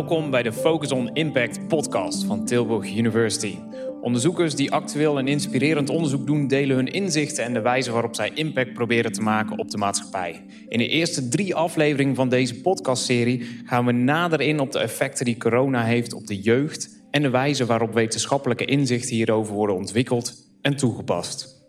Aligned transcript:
Welkom 0.00 0.30
bij 0.30 0.42
de 0.42 0.52
Focus 0.52 0.92
on 0.92 1.14
Impact 1.14 1.68
podcast 1.68 2.24
van 2.24 2.44
Tilburg 2.44 2.96
University. 2.96 3.58
Onderzoekers 4.00 4.54
die 4.54 4.72
actueel 4.72 5.18
en 5.18 5.28
inspirerend 5.28 5.90
onderzoek 5.90 6.26
doen, 6.26 6.46
delen 6.46 6.76
hun 6.76 6.86
inzichten 6.86 7.44
en 7.44 7.52
de 7.52 7.60
wijze 7.60 7.92
waarop 7.92 8.14
zij 8.14 8.30
impact 8.34 8.72
proberen 8.72 9.12
te 9.12 9.20
maken 9.20 9.58
op 9.58 9.70
de 9.70 9.76
maatschappij. 9.76 10.44
In 10.68 10.78
de 10.78 10.88
eerste 10.88 11.28
drie 11.28 11.54
afleveringen 11.54 12.14
van 12.14 12.28
deze 12.28 12.60
podcastserie 12.60 13.46
gaan 13.64 13.86
we 13.86 13.92
nader 13.92 14.40
in 14.40 14.60
op 14.60 14.72
de 14.72 14.78
effecten 14.78 15.24
die 15.24 15.36
corona 15.36 15.84
heeft 15.84 16.12
op 16.12 16.26
de 16.26 16.40
jeugd 16.40 17.02
en 17.10 17.22
de 17.22 17.30
wijze 17.30 17.66
waarop 17.66 17.94
wetenschappelijke 17.94 18.64
inzichten 18.64 19.16
hierover 19.16 19.54
worden 19.54 19.76
ontwikkeld 19.76 20.34
en 20.62 20.76
toegepast. 20.76 21.59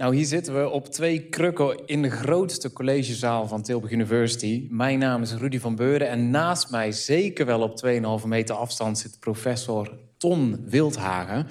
Nou, 0.00 0.14
hier 0.14 0.24
zitten 0.24 0.54
we 0.54 0.68
op 0.68 0.88
twee 0.88 1.28
krukken 1.28 1.86
in 1.86 2.02
de 2.02 2.10
grootste 2.10 2.72
collegezaal 2.72 3.48
van 3.48 3.62
Tilburg 3.62 3.92
University. 3.92 4.66
Mijn 4.70 4.98
naam 4.98 5.22
is 5.22 5.34
Rudy 5.34 5.58
van 5.58 5.76
Beuren 5.76 6.08
en 6.08 6.30
naast 6.30 6.70
mij, 6.70 6.92
zeker 6.92 7.46
wel 7.46 7.60
op 7.60 7.82
2,5 8.22 8.26
meter 8.26 8.54
afstand, 8.54 8.98
zit 8.98 9.20
professor 9.20 9.98
Ton 10.18 10.64
Wildhagen, 10.66 11.46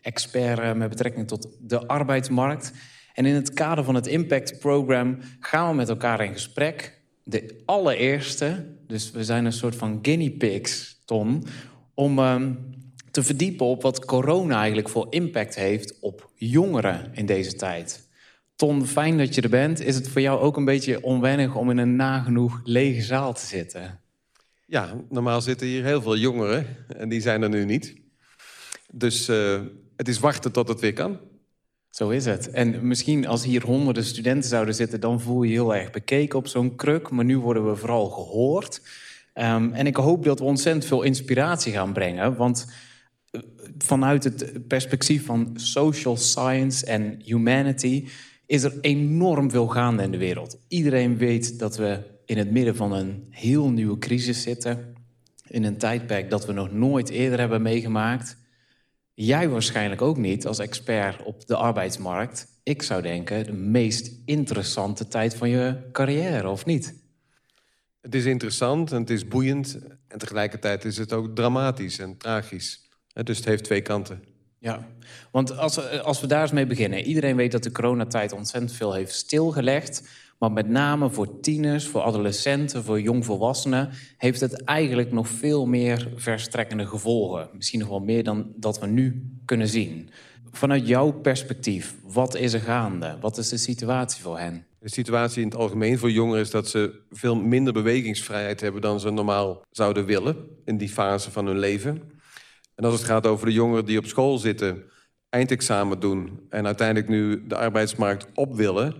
expert 0.00 0.58
eh, 0.58 0.72
met 0.72 0.88
betrekking 0.88 1.28
tot 1.28 1.48
de 1.60 1.86
arbeidsmarkt. 1.86 2.72
En 3.14 3.26
in 3.26 3.34
het 3.34 3.52
kader 3.52 3.84
van 3.84 3.94
het 3.94 4.06
Impact 4.06 4.58
Program 4.58 5.18
gaan 5.40 5.70
we 5.70 5.76
met 5.76 5.88
elkaar 5.88 6.24
in 6.24 6.32
gesprek. 6.32 7.00
De 7.24 7.62
allereerste, 7.64 8.66
dus 8.86 9.10
we 9.10 9.24
zijn 9.24 9.44
een 9.44 9.52
soort 9.52 9.76
van 9.76 9.98
guinea 10.02 10.30
pigs, 10.38 11.02
Ton, 11.04 11.46
om 11.94 12.18
ehm, 12.18 12.52
te 13.18 13.24
verdiepen 13.24 13.66
op 13.66 13.82
wat 13.82 14.04
corona 14.04 14.56
eigenlijk 14.56 14.88
voor 14.88 15.06
impact 15.10 15.54
heeft 15.54 15.98
op 16.00 16.30
jongeren 16.34 17.10
in 17.12 17.26
deze 17.26 17.54
tijd. 17.54 18.08
Ton, 18.56 18.86
fijn 18.86 19.18
dat 19.18 19.34
je 19.34 19.40
er 19.40 19.48
bent. 19.48 19.80
Is 19.80 19.94
het 19.94 20.08
voor 20.08 20.20
jou 20.20 20.40
ook 20.40 20.56
een 20.56 20.64
beetje 20.64 21.02
onwennig 21.02 21.54
om 21.54 21.70
in 21.70 21.78
een 21.78 21.96
nagenoeg 21.96 22.60
lege 22.64 23.02
zaal 23.02 23.34
te 23.34 23.46
zitten? 23.46 24.00
Ja, 24.66 24.94
normaal 25.08 25.40
zitten 25.40 25.66
hier 25.66 25.84
heel 25.84 26.02
veel 26.02 26.16
jongeren 26.16 26.66
en 26.96 27.08
die 27.08 27.20
zijn 27.20 27.42
er 27.42 27.48
nu 27.48 27.64
niet. 27.64 27.94
Dus 28.92 29.28
uh, 29.28 29.60
het 29.96 30.08
is 30.08 30.18
wachten 30.18 30.52
tot 30.52 30.68
het 30.68 30.80
weer 30.80 30.92
kan. 30.92 31.18
Zo 31.90 32.08
is 32.08 32.24
het. 32.24 32.50
En 32.50 32.86
misschien 32.86 33.26
als 33.26 33.44
hier 33.44 33.64
honderden 33.64 34.04
studenten 34.04 34.48
zouden 34.48 34.74
zitten, 34.74 35.00
dan 35.00 35.20
voel 35.20 35.42
je 35.42 35.50
je 35.50 35.54
heel 35.54 35.74
erg 35.74 35.90
bekeken 35.90 36.38
op 36.38 36.46
zo'n 36.46 36.76
kruk. 36.76 37.10
Maar 37.10 37.24
nu 37.24 37.38
worden 37.38 37.68
we 37.68 37.76
vooral 37.76 38.08
gehoord. 38.08 38.80
Um, 39.34 39.72
en 39.72 39.86
ik 39.86 39.96
hoop 39.96 40.24
dat 40.24 40.38
we 40.38 40.44
ontzettend 40.44 40.84
veel 40.84 41.02
inspiratie 41.02 41.72
gaan 41.72 41.92
brengen. 41.92 42.36
Want 42.36 42.66
vanuit 43.78 44.24
het 44.24 44.68
perspectief 44.68 45.24
van 45.24 45.50
social 45.54 46.16
science 46.16 46.86
en 46.86 47.20
humanity 47.24 48.08
is 48.46 48.62
er 48.62 48.78
enorm 48.80 49.50
veel 49.50 49.66
gaande 49.66 50.02
in 50.02 50.10
de 50.10 50.18
wereld. 50.18 50.58
Iedereen 50.68 51.16
weet 51.16 51.58
dat 51.58 51.76
we 51.76 52.16
in 52.24 52.38
het 52.38 52.50
midden 52.50 52.76
van 52.76 52.92
een 52.92 53.26
heel 53.30 53.70
nieuwe 53.70 53.98
crisis 53.98 54.42
zitten. 54.42 54.94
In 55.46 55.64
een 55.64 55.78
tijdperk 55.78 56.30
dat 56.30 56.46
we 56.46 56.52
nog 56.52 56.72
nooit 56.72 57.08
eerder 57.08 57.38
hebben 57.38 57.62
meegemaakt. 57.62 58.36
Jij 59.14 59.48
waarschijnlijk 59.48 60.02
ook 60.02 60.16
niet 60.16 60.46
als 60.46 60.58
expert 60.58 61.22
op 61.22 61.46
de 61.46 61.56
arbeidsmarkt. 61.56 62.46
Ik 62.62 62.82
zou 62.82 63.02
denken 63.02 63.46
de 63.46 63.52
meest 63.52 64.20
interessante 64.24 65.08
tijd 65.08 65.34
van 65.34 65.48
je 65.48 65.88
carrière, 65.92 66.48
of 66.48 66.64
niet? 66.64 67.02
Het 68.00 68.14
is 68.14 68.24
interessant 68.24 68.92
en 68.92 69.00
het 69.00 69.10
is 69.10 69.28
boeiend. 69.28 69.78
En 70.08 70.18
tegelijkertijd 70.18 70.84
is 70.84 70.96
het 70.96 71.12
ook 71.12 71.34
dramatisch 71.34 71.98
en 71.98 72.16
tragisch. 72.16 72.87
Dus 73.22 73.36
het 73.36 73.46
heeft 73.46 73.64
twee 73.64 73.80
kanten. 73.80 74.22
Ja, 74.58 74.86
want 75.30 75.56
als, 75.56 76.02
als 76.02 76.20
we 76.20 76.26
daar 76.26 76.42
eens 76.42 76.52
mee 76.52 76.66
beginnen. 76.66 77.02
Iedereen 77.02 77.36
weet 77.36 77.52
dat 77.52 77.62
de 77.62 77.72
coronatijd 77.72 78.32
ontzettend 78.32 78.72
veel 78.72 78.92
heeft 78.92 79.14
stilgelegd. 79.14 80.08
Maar 80.38 80.52
met 80.52 80.68
name 80.68 81.10
voor 81.10 81.40
tieners, 81.40 81.86
voor 81.86 82.00
adolescenten, 82.00 82.84
voor 82.84 83.00
jongvolwassenen... 83.00 83.90
heeft 84.16 84.40
het 84.40 84.64
eigenlijk 84.64 85.12
nog 85.12 85.28
veel 85.28 85.66
meer 85.66 86.08
verstrekkende 86.16 86.86
gevolgen. 86.86 87.48
Misschien 87.52 87.80
nog 87.80 87.88
wel 87.88 88.00
meer 88.00 88.24
dan 88.24 88.52
dat 88.56 88.78
we 88.78 88.86
nu 88.86 89.30
kunnen 89.44 89.68
zien. 89.68 90.10
Vanuit 90.50 90.86
jouw 90.86 91.12
perspectief, 91.12 91.94
wat 92.02 92.36
is 92.36 92.52
er 92.52 92.60
gaande? 92.60 93.16
Wat 93.20 93.38
is 93.38 93.48
de 93.48 93.56
situatie 93.56 94.22
voor 94.22 94.38
hen? 94.38 94.66
De 94.80 94.90
situatie 94.90 95.42
in 95.42 95.48
het 95.48 95.56
algemeen 95.56 95.98
voor 95.98 96.10
jongeren 96.10 96.40
is 96.40 96.50
dat 96.50 96.68
ze 96.68 97.00
veel 97.10 97.36
minder 97.36 97.72
bewegingsvrijheid 97.72 98.60
hebben 98.60 98.80
dan 98.80 99.00
ze 99.00 99.10
normaal 99.10 99.62
zouden 99.70 100.04
willen 100.04 100.36
in 100.64 100.76
die 100.76 100.88
fase 100.88 101.30
van 101.30 101.46
hun 101.46 101.58
leven. 101.58 102.02
En 102.78 102.84
als 102.84 102.94
het 102.94 103.04
gaat 103.04 103.26
over 103.26 103.46
de 103.46 103.52
jongeren 103.52 103.84
die 103.84 103.98
op 103.98 104.06
school 104.06 104.38
zitten, 104.38 104.82
eindexamen 105.28 106.00
doen 106.00 106.46
en 106.48 106.66
uiteindelijk 106.66 107.08
nu 107.08 107.46
de 107.46 107.56
arbeidsmarkt 107.56 108.26
op 108.34 108.56
willen, 108.56 108.94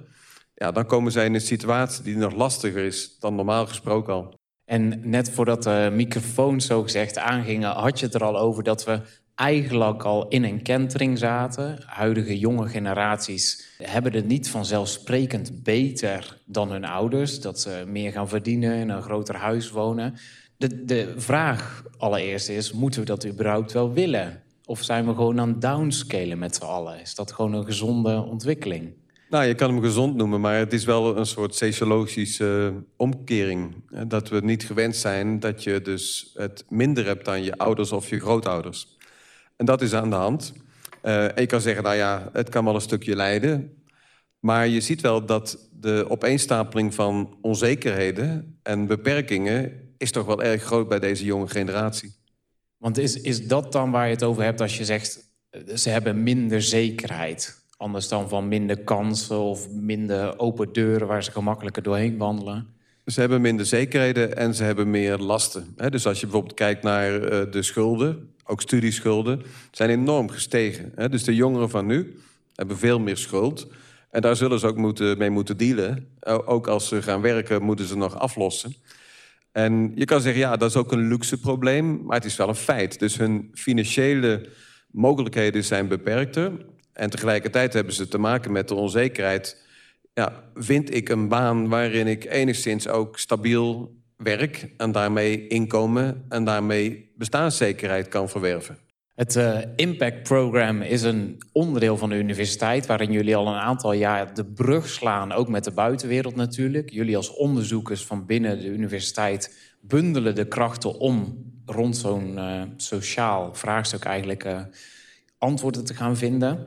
ja, 0.55 0.73
dan 0.73 0.87
komen 0.87 1.13
zij 1.13 1.25
in 1.25 1.35
een 1.35 1.41
situatie 1.41 2.05
die 2.05 2.17
nog 2.17 2.35
lastiger 2.35 2.85
is 2.85 3.19
dan 3.19 3.35
normaal 3.35 3.67
gesproken 3.67 4.13
al. 4.13 4.35
En 4.65 5.11
net 5.11 5.31
voordat 5.31 5.63
de 5.63 5.91
microfoons 5.93 6.67
zo 6.67 6.83
gezegd 6.83 7.19
aangingen, 7.19 7.71
had 7.71 7.99
je 7.99 8.07
het 8.07 8.15
er 8.15 8.25
al 8.25 8.39
over 8.39 8.63
dat 8.63 8.85
we 8.85 9.01
eigenlijk 9.35 10.03
al 10.03 10.29
in 10.29 10.45
een 10.45 10.63
kentering 10.63 11.19
zaten. 11.19 11.79
Huidige 11.87 12.39
jonge 12.39 12.69
generaties 12.69 13.75
hebben 13.83 14.13
het 14.13 14.27
niet 14.27 14.51
vanzelfsprekend 14.51 15.63
beter 15.63 16.41
dan 16.45 16.71
hun 16.71 16.85
ouders. 16.85 17.41
Dat 17.41 17.61
ze 17.61 17.85
meer 17.87 18.13
gaan 18.13 18.29
verdienen, 18.29 18.75
in 18.75 18.89
een 18.89 19.03
groter 19.03 19.37
huis 19.37 19.71
wonen. 19.71 20.15
De, 20.59 20.85
de 20.85 21.15
vraag 21.17 21.85
allereerst 21.97 22.49
is, 22.49 22.73
moeten 22.73 23.01
we 23.01 23.07
dat 23.07 23.27
überhaupt 23.27 23.73
wel 23.73 23.93
willen? 23.93 24.43
Of 24.65 24.83
zijn 24.83 25.07
we 25.07 25.15
gewoon 25.15 25.41
aan 25.41 25.49
het 25.49 25.61
downscalen 25.61 26.39
met 26.39 26.55
z'n 26.55 26.65
allen? 26.65 27.01
Is 27.01 27.15
dat 27.15 27.33
gewoon 27.33 27.53
een 27.53 27.65
gezonde 27.65 28.23
ontwikkeling? 28.23 28.93
Nou, 29.31 29.45
je 29.45 29.55
kan 29.55 29.71
hem 29.71 29.83
gezond 29.83 30.17
noemen, 30.17 30.41
maar 30.41 30.57
het 30.57 30.73
is 30.73 30.85
wel 30.85 31.17
een 31.17 31.27
soort 31.27 31.55
sociologische 31.55 32.75
omkering. 32.97 33.75
Dat 34.07 34.29
we 34.29 34.41
niet 34.41 34.65
gewend 34.65 34.97
zijn 34.97 35.41
dat 35.41 35.63
je 35.63 35.83
dus 35.83 36.31
het 36.35 36.65
minder 36.69 37.07
hebt 37.07 37.25
dan 37.25 37.43
je 37.43 37.57
ouders 37.59 37.93
of 37.93 38.09
je 38.09 38.21
grootouders. 38.21 38.97
En 39.57 39.67
dat 39.67 39.83
is 39.83 39.95
aan 39.95 40.11
de 40.11 40.17
hand. 40.17 40.53
Uh, 41.03 41.27
je 41.35 41.47
kan 41.47 41.61
zeggen, 41.61 41.83
nou 41.83 41.97
ja, 41.97 42.29
het 42.33 42.49
kan 42.49 42.65
wel 42.65 42.75
een 42.75 42.81
stukje 42.81 43.17
lijden. 43.17 43.83
Maar 44.39 44.69
je 44.69 44.81
ziet 44.81 45.01
wel 45.01 45.27
dat 45.27 45.69
de 45.73 46.07
opeenstapeling 46.09 46.95
van 46.95 47.37
onzekerheden 47.41 48.59
en 48.63 48.87
beperkingen 48.87 49.88
is 49.99 50.11
toch 50.11 50.27
wel 50.27 50.43
erg 50.43 50.63
groot 50.63 50.89
bij 50.89 50.99
deze 50.99 51.25
jonge 51.25 51.49
generatie. 51.49 52.15
Want 52.77 52.99
is, 52.99 53.21
is 53.21 53.47
dat 53.47 53.73
dan 53.73 53.91
waar 53.91 54.07
je 54.07 54.15
het 54.15 54.23
over 54.23 54.43
hebt 54.43 54.61
als 54.61 54.79
je 54.79 54.85
zegt... 54.85 55.31
ze 55.75 55.91
hebben 55.91 56.23
minder 56.23 56.63
zekerheid? 56.63 57.63
Anders 57.77 58.09
dan 58.09 58.29
van 58.29 58.49
minder 58.49 58.79
kansen 58.79 59.39
of 59.39 59.71
minder 59.71 60.39
open 60.39 60.73
deuren... 60.73 61.07
waar 61.07 61.25
ze 61.25 61.31
gemakkelijker 61.31 61.83
doorheen 61.83 62.17
wandelen? 62.17 62.67
Ze 63.07 63.21
hebben 63.21 63.41
minder 63.41 63.67
zekerheden 63.67 64.37
en 64.37 64.55
ze 64.55 64.65
hebben 64.65 64.91
meer 64.91 65.19
lasten. 65.19 65.75
Dus 65.91 66.07
als 66.07 66.21
je 66.21 66.27
bijvoorbeeld 66.27 66.55
kijkt 66.55 66.83
naar 66.83 67.23
eh, 67.23 67.53
de 67.53 67.63
schulden, 67.63 68.35
ook 68.45 68.61
studieschulden... 68.61 69.43
zijn 69.71 69.91
enorm 69.91 70.29
gestegen. 70.29 71.11
Dus 71.11 71.25
de 71.25 71.35
jongeren 71.35 71.71
van 71.71 71.87
nu 71.87 72.19
hebben 72.55 72.79
veel 72.79 72.99
meer 72.99 73.17
schuld... 73.17 73.67
En 74.11 74.21
daar 74.21 74.37
zullen 74.37 74.59
ze 74.59 74.67
ook 74.67 74.77
moeten, 74.77 75.19
mee 75.19 75.31
moeten 75.31 75.57
dealen. 75.57 76.09
Ook 76.45 76.67
als 76.67 76.89
ze 76.89 77.03
gaan 77.03 77.21
werken, 77.21 77.63
moeten 77.63 77.87
ze 77.87 77.97
nog 77.97 78.19
aflossen. 78.19 78.75
En 79.59 79.93
je 79.95 80.05
kan 80.05 80.21
zeggen, 80.21 80.41
ja, 80.41 80.57
dat 80.57 80.69
is 80.69 80.77
ook 80.77 80.93
een 80.93 81.09
luxe 81.09 81.41
probleem, 81.41 82.03
maar 82.05 82.17
het 82.17 82.25
is 82.25 82.37
wel 82.37 82.49
een 82.49 82.55
feit. 82.55 82.99
Dus 82.99 83.17
hun 83.17 83.51
financiële 83.55 84.49
mogelijkheden 84.91 85.65
zijn 85.65 85.89
beperkter. 85.89 86.53
En 86.93 87.11
tegelijkertijd 87.11 87.73
hebben 87.73 87.93
ze 87.93 88.09
te 88.09 88.19
maken 88.19 88.53
met 88.53 88.69
de 88.69 88.75
onzekerheid. 88.75 89.67
Ja, 90.15 90.45
vind 90.55 90.95
ik 90.95 91.09
een 91.09 91.29
baan 91.29 91.69
waarin 91.69 92.07
ik 92.07 92.25
enigszins 92.25 92.89
ook 92.89 93.19
stabiel 93.19 93.97
werk... 94.17 94.69
en 94.77 94.93
daarmee 94.93 95.47
inkomen 95.47 96.25
en 96.29 96.45
daarmee 96.45 97.13
bestaanszekerheid 97.17 98.09
kan 98.09 98.29
verwerven? 98.29 98.79
Het 99.19 99.37
uh, 99.37 99.59
Impact 99.77 100.23
Program 100.23 100.83
is 100.83 101.03
een 101.03 101.43
onderdeel 101.53 101.97
van 101.97 102.09
de 102.09 102.17
universiteit... 102.17 102.87
waarin 102.87 103.13
jullie 103.13 103.37
al 103.37 103.47
een 103.47 103.55
aantal 103.55 103.93
jaar 103.93 104.35
de 104.35 104.45
brug 104.45 104.89
slaan, 104.89 105.33
ook 105.33 105.49
met 105.49 105.65
de 105.65 105.71
buitenwereld 105.71 106.37
natuurlijk. 106.37 106.91
Jullie 106.91 107.17
als 107.17 107.35
onderzoekers 107.35 108.05
van 108.07 108.27
binnen 108.27 108.61
de 108.61 108.67
universiteit 108.67 109.75
bundelen 109.81 110.35
de 110.35 110.49
krachten... 110.49 110.99
om 110.99 111.45
rond 111.67 111.97
zo'n 111.97 112.33
uh, 112.35 112.63
sociaal 112.77 113.55
vraagstuk 113.55 114.05
eigenlijk 114.05 114.45
uh, 114.45 114.61
antwoorden 115.39 115.85
te 115.85 115.95
gaan 115.95 116.17
vinden. 116.17 116.67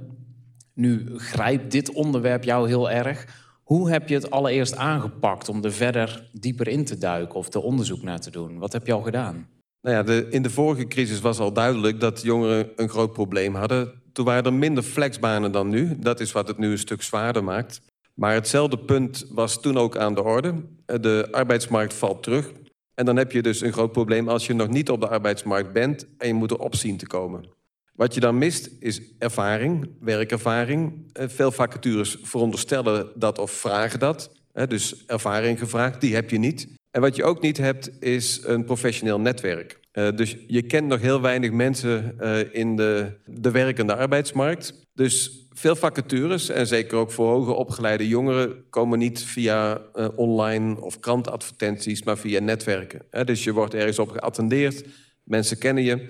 Nu 0.74 1.20
grijpt 1.20 1.72
dit 1.72 1.94
onderwerp 1.94 2.44
jou 2.44 2.68
heel 2.68 2.92
erg. 2.92 3.26
Hoe 3.64 3.90
heb 3.92 4.10
je 4.10 4.16
het 4.16 4.32
allereerst 4.32 4.76
aangepakt 4.76 5.50
om 5.50 5.64
er 5.64 5.74
verder 5.74 6.30
dieper 6.32 6.68
in 6.68 6.86
te 6.86 6.98
duiken... 6.98 7.36
of 7.36 7.54
er 7.54 7.62
onderzoek 7.62 8.02
naar 8.02 8.20
te 8.20 8.32
doen? 8.32 8.58
Wat 8.58 8.74
heb 8.74 8.88
je 8.88 8.94
al 8.94 9.02
gedaan? 9.02 9.48
Nou 9.82 9.96
ja, 9.96 10.04
de, 10.04 10.28
in 10.30 10.42
de 10.42 10.50
vorige 10.50 10.88
crisis 10.88 11.20
was 11.20 11.40
al 11.40 11.54
duidelijk 11.54 12.00
dat 12.00 12.22
jongeren 12.22 12.70
een 12.76 12.90
groot 12.90 13.14
probleem 13.14 13.56
hadden. 13.56 14.02
Toen 14.14 14.26
waren 14.26 14.44
er 14.44 14.54
minder 14.54 14.84
flexbanen 14.84 15.52
dan 15.52 15.70
nu. 15.70 16.00
Dat 16.00 16.20
is 16.20 16.32
wat 16.32 16.48
het 16.48 16.58
nu 16.58 16.72
een 16.72 16.78
stuk 16.78 17.02
zwaarder 17.02 17.44
maakt. 17.44 17.82
Maar 18.14 18.34
hetzelfde 18.34 18.78
punt 18.78 19.26
was 19.30 19.62
toen 19.62 19.78
ook 19.78 19.98
aan 19.98 20.14
de 20.14 20.24
orde. 20.24 20.54
De 20.86 21.28
arbeidsmarkt 21.32 21.94
valt 21.94 22.24
terug. 22.24 22.52
En 22.94 23.06
dan 23.06 23.18
heb 23.18 23.32
je 23.32 23.42
dus 23.42 23.62
een 23.62 23.74
groot 23.74 23.92
probleem 23.92 24.30
als 24.30 24.48
je 24.48 24.54
nog 24.54 24.68
niet 24.68 24.90
op 24.90 25.02
de 25.02 25.08
arbeidsmarkt 25.08 25.74
bent... 25.74 26.08
en 26.18 26.28
je 26.28 26.34
moet 26.34 26.52
erop 26.52 26.76
zien 26.76 26.98
te 26.98 27.08
komen. 27.08 27.46
Wat 27.94 28.14
je 28.14 28.20
dan 28.20 28.38
mist 28.38 28.70
is 28.80 29.02
ervaring, 29.18 29.90
werkervaring. 30.00 31.10
Eh, 31.14 31.28
veel 31.30 31.52
vacatures 31.52 32.18
veronderstellen 32.22 33.12
dat 33.16 33.40
of 33.40 33.52
vragen 33.52 34.00
dat. 34.00 34.32
Dus 34.68 35.06
ervaring 35.06 35.60
gevraagd, 35.60 36.02
die 36.02 36.16
heb 36.16 36.30
je 36.30 36.38
niet. 36.38 36.68
En 36.92 37.02
wat 37.02 37.16
je 37.16 37.24
ook 37.24 37.42
niet 37.42 37.58
hebt, 37.58 37.92
is 38.00 38.42
een 38.44 38.66
professioneel 38.66 39.20
netwerk. 39.20 39.80
Uh, 39.94 40.10
dus 40.16 40.38
je 40.48 40.62
kent 40.62 40.88
nog 40.88 41.02
heel 41.02 41.22
weinig 41.22 41.52
mensen 41.52 42.16
uh, 42.22 42.54
in 42.54 42.76
de, 42.76 43.18
de 43.26 43.52
werkende 43.52 43.96
arbeidsmarkt. 43.96 44.88
Dus 44.94 45.46
veel 45.54 45.76
vacatures, 45.76 46.50
en 46.50 46.68
zeker 46.68 46.98
ook 46.98 47.12
voor 47.12 47.28
hoger 47.28 47.54
opgeleide 47.54 48.08
jongeren, 48.08 48.70
komen 48.70 49.00
niet 49.00 49.24
via 49.24 49.82
uh, 49.96 50.08
online 50.16 50.82
of 50.82 51.00
krantadvertenties, 51.00 52.04
maar 52.04 52.18
via 52.18 52.40
netwerken. 52.40 53.02
dus 53.26 53.44
je 53.44 53.54
wordt 53.54 53.74
ergens 53.74 54.00
op 54.00 54.10
geattendeerd, 54.10 54.86
mensen 55.24 55.58
kennen 55.58 55.84
je. 55.84 56.08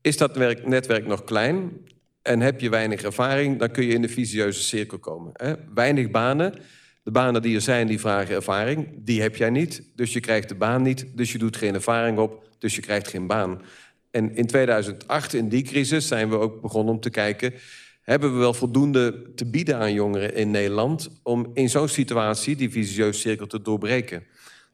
Is 0.00 0.16
dat 0.16 0.36
netwerk 0.66 1.06
nog 1.06 1.24
klein 1.24 1.72
en 2.22 2.40
heb 2.40 2.60
je 2.60 2.68
weinig 2.68 3.02
ervaring, 3.02 3.58
dan 3.58 3.70
kun 3.70 3.84
je 3.84 3.92
in 3.92 4.02
de 4.02 4.08
visieuze 4.08 4.62
cirkel 4.62 4.98
komen. 4.98 5.32
Weinig 5.74 6.10
banen. 6.10 6.54
De 7.04 7.10
banen 7.10 7.42
die 7.42 7.54
er 7.54 7.60
zijn, 7.60 7.86
die 7.86 8.00
vragen 8.00 8.34
ervaring. 8.34 8.88
Die 8.96 9.22
heb 9.22 9.36
jij 9.36 9.50
niet, 9.50 9.82
dus 9.94 10.12
je 10.12 10.20
krijgt 10.20 10.48
de 10.48 10.54
baan 10.54 10.82
niet. 10.82 11.06
Dus 11.14 11.32
je 11.32 11.38
doet 11.38 11.56
geen 11.56 11.74
ervaring 11.74 12.18
op, 12.18 12.48
dus 12.58 12.74
je 12.74 12.80
krijgt 12.80 13.08
geen 13.08 13.26
baan. 13.26 13.62
En 14.10 14.36
in 14.36 14.46
2008, 14.46 15.34
in 15.34 15.48
die 15.48 15.62
crisis, 15.62 16.08
zijn 16.08 16.28
we 16.30 16.38
ook 16.38 16.60
begonnen 16.60 16.94
om 16.94 17.00
te 17.00 17.10
kijken... 17.10 17.54
hebben 18.02 18.32
we 18.32 18.38
wel 18.38 18.54
voldoende 18.54 19.32
te 19.34 19.46
bieden 19.46 19.76
aan 19.76 19.92
jongeren 19.92 20.34
in 20.34 20.50
Nederland... 20.50 21.10
om 21.22 21.50
in 21.54 21.68
zo'n 21.68 21.88
situatie 21.88 22.56
die 22.56 22.70
visieuze 22.70 23.20
cirkel 23.20 23.46
te 23.46 23.62
doorbreken. 23.62 24.24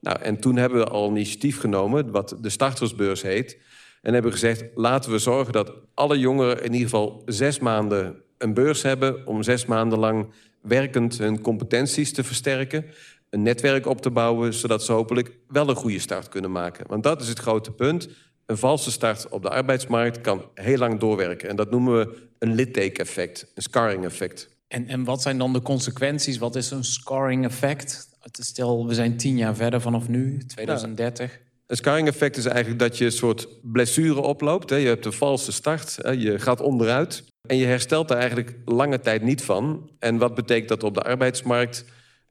Nou, 0.00 0.20
en 0.20 0.40
toen 0.40 0.56
hebben 0.56 0.78
we 0.78 0.90
al 0.90 1.04
een 1.04 1.16
initiatief 1.16 1.58
genomen, 1.60 2.10
wat 2.10 2.36
de 2.40 2.50
startersbeurs 2.50 3.22
heet... 3.22 3.58
en 4.02 4.12
hebben 4.12 4.32
gezegd, 4.32 4.64
laten 4.74 5.10
we 5.10 5.18
zorgen 5.18 5.52
dat 5.52 5.72
alle 5.94 6.18
jongeren 6.18 6.56
in 6.56 6.72
ieder 6.72 6.88
geval 6.88 7.22
zes 7.26 7.58
maanden 7.58 8.22
een 8.38 8.54
beurs 8.54 8.82
hebben... 8.82 9.26
om 9.26 9.42
zes 9.42 9.66
maanden 9.66 9.98
lang 9.98 10.32
werkend 10.62 11.18
hun 11.18 11.40
competenties 11.40 12.12
te 12.12 12.24
versterken, 12.24 12.84
een 13.30 13.42
netwerk 13.42 13.86
op 13.86 14.00
te 14.00 14.10
bouwen, 14.10 14.54
zodat 14.54 14.84
ze 14.84 14.92
hopelijk 14.92 15.38
wel 15.48 15.68
een 15.68 15.76
goede 15.76 15.98
start 15.98 16.28
kunnen 16.28 16.52
maken. 16.52 16.86
Want 16.88 17.02
dat 17.02 17.20
is 17.20 17.28
het 17.28 17.38
grote 17.38 17.72
punt. 17.72 18.08
Een 18.46 18.56
valse 18.56 18.90
start 18.90 19.28
op 19.28 19.42
de 19.42 19.50
arbeidsmarkt 19.50 20.20
kan 20.20 20.44
heel 20.54 20.78
lang 20.78 21.00
doorwerken. 21.00 21.48
En 21.48 21.56
dat 21.56 21.70
noemen 21.70 21.98
we 21.98 22.28
een 22.38 22.54
littake-effect, 22.54 23.52
een 23.54 23.62
scarring-effect. 23.62 24.48
En, 24.68 24.88
en 24.88 25.04
wat 25.04 25.22
zijn 25.22 25.38
dan 25.38 25.52
de 25.52 25.62
consequenties? 25.62 26.38
Wat 26.38 26.56
is 26.56 26.70
een 26.70 26.84
scarring-effect? 26.84 28.08
Stel, 28.32 28.86
we 28.86 28.94
zijn 28.94 29.16
tien 29.16 29.36
jaar 29.36 29.54
verder 29.54 29.80
vanaf 29.80 30.08
nu, 30.08 30.38
2030. 30.46 31.40
Een 31.70 31.76
scarring-effect 31.76 32.36
is 32.36 32.44
eigenlijk 32.44 32.78
dat 32.78 32.98
je 32.98 33.04
een 33.04 33.12
soort 33.12 33.48
blessure 33.62 34.20
oploopt. 34.20 34.70
Je 34.70 34.76
hebt 34.76 35.04
een 35.04 35.12
valse 35.12 35.52
start, 35.52 35.96
je 36.18 36.38
gaat 36.38 36.60
onderuit. 36.60 37.24
En 37.48 37.56
je 37.56 37.66
herstelt 37.66 38.08
daar 38.08 38.18
eigenlijk 38.18 38.56
lange 38.64 39.00
tijd 39.00 39.22
niet 39.22 39.42
van. 39.42 39.90
En 39.98 40.18
wat 40.18 40.34
betekent 40.34 40.68
dat 40.68 40.82
op 40.82 40.94
de 40.94 41.02
arbeidsmarkt? 41.02 41.84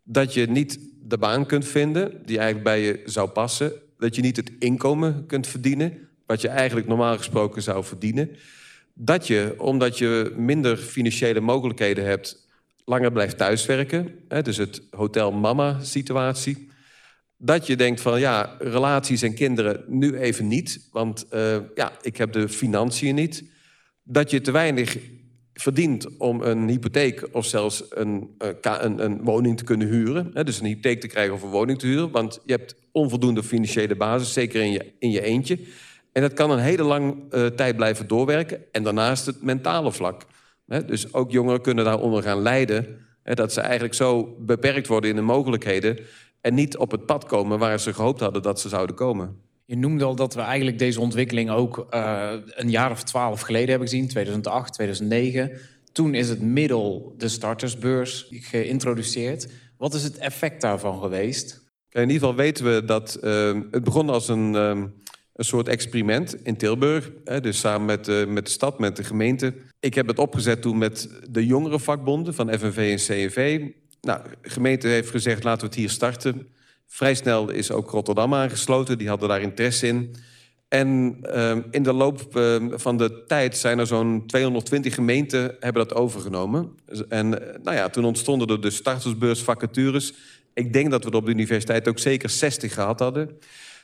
Dat 0.03 0.33
je 0.33 0.45
niet 0.45 0.79
de 1.01 1.17
baan 1.17 1.45
kunt 1.45 1.67
vinden 1.67 2.21
die 2.25 2.37
eigenlijk 2.37 2.63
bij 2.63 2.81
je 2.81 3.01
zou 3.05 3.29
passen. 3.29 3.73
Dat 3.97 4.15
je 4.15 4.21
niet 4.21 4.35
het 4.35 4.51
inkomen 4.59 5.25
kunt 5.25 5.47
verdienen, 5.47 6.09
wat 6.25 6.41
je 6.41 6.47
eigenlijk 6.47 6.87
normaal 6.87 7.17
gesproken 7.17 7.61
zou 7.61 7.83
verdienen. 7.83 8.29
Dat 8.93 9.27
je, 9.27 9.53
omdat 9.57 9.97
je 9.97 10.33
minder 10.35 10.77
financiële 10.77 11.39
mogelijkheden 11.39 12.05
hebt, 12.05 12.47
langer 12.85 13.11
blijft 13.11 13.37
thuiswerken. 13.37 14.15
Dus 14.41 14.57
het 14.57 14.81
hotel 14.91 15.31
mama 15.31 15.83
situatie. 15.83 16.68
Dat 17.41 17.67
je 17.67 17.75
denkt 17.75 18.01
van 18.01 18.19
ja, 18.19 18.55
relaties 18.59 19.21
en 19.21 19.33
kinderen 19.33 19.83
nu 19.87 20.17
even 20.17 20.47
niet, 20.47 20.87
want 20.91 21.25
uh, 21.33 21.57
ja, 21.75 21.91
ik 22.01 22.17
heb 22.17 22.31
de 22.31 22.49
financiën 22.49 23.15
niet 23.15 23.43
dat 24.03 24.31
je 24.31 24.41
te 24.41 24.51
weinig 24.51 24.97
verdient 25.53 26.17
om 26.17 26.41
een 26.41 26.67
hypotheek 26.67 27.27
of 27.31 27.45
zelfs 27.45 27.83
een, 27.89 28.35
eh, 28.37 28.49
een, 28.61 29.03
een 29.03 29.23
woning 29.23 29.57
te 29.57 29.63
kunnen 29.63 29.87
huren. 29.87 30.45
Dus 30.45 30.59
een 30.59 30.65
hypotheek 30.65 31.01
te 31.01 31.07
krijgen 31.07 31.33
of 31.33 31.41
een 31.41 31.49
woning 31.49 31.79
te 31.79 31.87
huren. 31.87 32.11
Want 32.11 32.39
je 32.45 32.51
hebt 32.51 32.75
onvoldoende 32.91 33.43
financiële 33.43 33.95
basis, 33.95 34.33
zeker 34.33 34.61
in 34.61 34.71
je, 34.71 34.93
in 34.99 35.11
je 35.11 35.21
eentje. 35.21 35.59
En 36.11 36.21
dat 36.21 36.33
kan 36.33 36.51
een 36.51 36.59
hele 36.59 36.83
lange 36.83 37.15
uh, 37.31 37.45
tijd 37.45 37.75
blijven 37.75 38.07
doorwerken. 38.07 38.61
En 38.71 38.83
daarnaast 38.83 39.25
het 39.25 39.41
mentale 39.41 39.91
vlak. 39.91 40.25
Dus 40.85 41.13
ook 41.13 41.31
jongeren 41.31 41.61
kunnen 41.61 41.85
daaronder 41.85 42.23
gaan 42.23 42.41
lijden. 42.41 43.07
Dat 43.23 43.53
ze 43.53 43.61
eigenlijk 43.61 43.93
zo 43.93 44.35
beperkt 44.39 44.87
worden 44.87 45.09
in 45.09 45.15
de 45.15 45.21
mogelijkheden... 45.21 45.99
en 46.41 46.53
niet 46.53 46.77
op 46.77 46.91
het 46.91 47.05
pad 47.05 47.25
komen 47.25 47.59
waar 47.59 47.79
ze 47.79 47.93
gehoopt 47.93 48.19
hadden 48.19 48.41
dat 48.41 48.59
ze 48.59 48.69
zouden 48.69 48.95
komen. 48.95 49.37
Je 49.65 49.77
noemde 49.77 50.03
al 50.03 50.15
dat 50.15 50.33
we 50.33 50.41
eigenlijk 50.41 50.79
deze 50.79 50.99
ontwikkeling 50.99 51.49
ook 51.49 51.87
uh, 51.93 52.33
een 52.45 52.69
jaar 52.69 52.91
of 52.91 53.03
twaalf 53.03 53.41
geleden 53.41 53.69
hebben 53.69 53.87
gezien, 53.87 54.07
2008, 54.07 54.73
2009. 54.73 55.51
Toen 55.91 56.13
is 56.13 56.29
het 56.29 56.41
middel 56.41 57.13
de 57.17 57.27
startersbeurs 57.27 58.27
geïntroduceerd. 58.29 59.49
Wat 59.77 59.93
is 59.93 60.03
het 60.03 60.17
effect 60.17 60.61
daarvan 60.61 60.99
geweest? 60.99 61.67
In 61.89 62.01
ieder 62.01 62.15
geval 62.15 62.35
weten 62.35 62.73
we 62.73 62.85
dat 62.85 63.19
uh, 63.23 63.59
het 63.71 63.83
begon 63.83 64.09
als 64.09 64.27
een, 64.27 64.55
um, 64.55 64.93
een 65.33 65.45
soort 65.45 65.67
experiment 65.67 66.43
in 66.43 66.57
Tilburg. 66.57 67.11
Hè, 67.23 67.41
dus 67.41 67.59
samen 67.59 67.85
met, 67.85 68.07
uh, 68.07 68.25
met 68.25 68.45
de 68.45 68.51
stad, 68.51 68.79
met 68.79 68.95
de 68.95 69.03
gemeente. 69.03 69.53
Ik 69.79 69.93
heb 69.93 70.07
het 70.07 70.19
opgezet 70.19 70.61
toen 70.61 70.77
met 70.77 71.09
de 71.29 71.45
jongere 71.45 71.79
vakbonden 71.79 72.33
van 72.33 72.53
FNV 72.53 72.77
en 72.77 73.15
CNV. 73.15 73.67
Nou, 74.01 74.21
de 74.41 74.49
gemeente 74.49 74.87
heeft 74.87 75.09
gezegd, 75.09 75.43
laten 75.43 75.61
we 75.61 75.65
het 75.65 75.75
hier 75.75 75.89
starten. 75.89 76.47
Vrij 76.87 77.13
snel 77.13 77.49
is 77.49 77.71
ook 77.71 77.89
Rotterdam 77.89 78.33
aangesloten, 78.33 78.97
die 78.97 79.07
hadden 79.07 79.29
daar 79.29 79.41
interesse 79.41 79.87
in. 79.87 80.15
En 80.67 81.19
uh, 81.23 81.57
in 81.71 81.83
de 81.83 81.93
loop 81.93 82.35
uh, 82.35 82.55
van 82.71 82.97
de 82.97 83.23
tijd 83.27 83.57
zijn 83.57 83.79
er 83.79 83.87
zo'n 83.87 84.23
220 84.27 84.93
gemeenten 84.93 85.55
hebben 85.59 85.87
dat 85.87 85.97
overgenomen. 85.97 86.71
En 87.09 87.25
uh, 87.25 87.39
nou 87.63 87.75
ja, 87.75 87.89
toen 87.89 88.05
ontstonden 88.05 88.47
er 88.47 88.61
de 88.61 88.69
startersbeursvacatures. 88.69 90.13
Ik 90.53 90.73
denk 90.73 90.91
dat 90.91 91.03
we 91.03 91.09
er 91.09 91.15
op 91.15 91.25
de 91.25 91.31
universiteit 91.31 91.87
ook 91.87 91.99
zeker 91.99 92.29
60 92.29 92.73
gehad 92.73 92.99
hadden. 92.99 93.37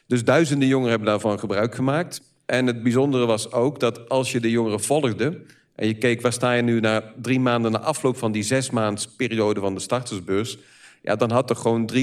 Dus 0.08 0.24
duizenden 0.24 0.68
jongeren 0.68 0.90
hebben 0.90 1.08
daarvan 1.08 1.40
gebruik 1.40 1.76
gemaakt. 1.76 2.22
En 2.46 2.68
het 2.68 2.84
bijzondere 2.84 3.26
was 3.26 3.52
ook 3.52 3.80
dat 3.80 4.10
als 4.10 4.32
je 4.32 4.40
de 4.40 4.50
jongeren 4.50 4.82
volgde... 4.82 5.42
en 5.76 5.88
je 5.88 5.94
keek 5.94 6.22
waar 6.22 6.34
sta 6.34 6.54
je 6.54 6.62
nu 6.62 6.80
na 6.80 7.14
drie 7.22 7.40
maanden 7.40 7.72
na 7.72 7.80
afloop 7.80 8.18
van 8.18 8.32
die 8.32 8.44
zes 8.44 8.70
maands 8.70 9.08
periode 9.08 9.60
van 9.60 9.74
de 9.74 9.80
startersbeurs 9.80 10.58
ja, 11.06 11.16
dan 11.16 11.32
had 11.32 11.50
er 11.50 11.56
gewoon 11.56 11.90
63% 11.94 11.98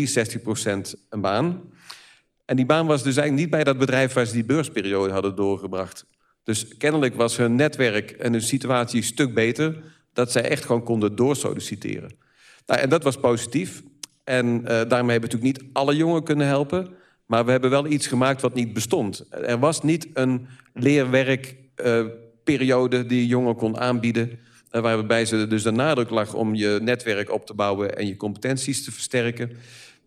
een 1.08 1.20
baan. 1.20 1.60
En 2.44 2.56
die 2.56 2.66
baan 2.66 2.86
was 2.86 3.02
dus 3.02 3.16
eigenlijk 3.16 3.40
niet 3.40 3.50
bij 3.50 3.64
dat 3.64 3.78
bedrijf 3.78 4.12
waar 4.12 4.26
ze 4.26 4.32
die 4.32 4.44
beursperiode 4.44 5.12
hadden 5.12 5.34
doorgebracht. 5.34 6.06
Dus 6.44 6.76
kennelijk 6.76 7.14
was 7.14 7.36
hun 7.36 7.54
netwerk 7.54 8.10
en 8.10 8.32
hun 8.32 8.42
situatie 8.42 8.96
een 8.96 9.06
stuk 9.06 9.34
beter... 9.34 9.82
dat 10.12 10.32
zij 10.32 10.42
echt 10.42 10.64
gewoon 10.64 10.82
konden 10.82 11.16
doorsolliciteren. 11.16 12.14
Nou, 12.66 12.80
en 12.80 12.88
dat 12.88 13.02
was 13.02 13.16
positief. 13.16 13.82
En 14.24 14.46
uh, 14.46 14.64
daarmee 14.64 14.88
hebben 14.88 15.06
we 15.06 15.36
natuurlijk 15.36 15.58
niet 15.58 15.70
alle 15.72 15.96
jongeren 15.96 16.24
kunnen 16.24 16.46
helpen... 16.46 16.88
maar 17.26 17.44
we 17.44 17.50
hebben 17.50 17.70
wel 17.70 17.86
iets 17.86 18.06
gemaakt 18.06 18.40
wat 18.40 18.54
niet 18.54 18.72
bestond. 18.72 19.26
Er 19.30 19.58
was 19.58 19.82
niet 19.82 20.08
een 20.14 20.46
leerwerkperiode 20.74 21.60
uh, 22.12 22.21
die 22.44 23.26
jongeren 23.26 23.56
kon 23.56 23.78
aanbieden... 23.78 24.38
Eh, 24.72 24.80
waarbij 24.80 25.24
ze 25.24 25.46
dus 25.46 25.62
de 25.62 25.70
nadruk 25.70 26.10
lag 26.10 26.34
om 26.34 26.54
je 26.54 26.78
netwerk 26.82 27.30
op 27.30 27.46
te 27.46 27.54
bouwen 27.54 27.96
en 27.96 28.06
je 28.06 28.16
competenties 28.16 28.84
te 28.84 28.92
versterken. 28.92 29.50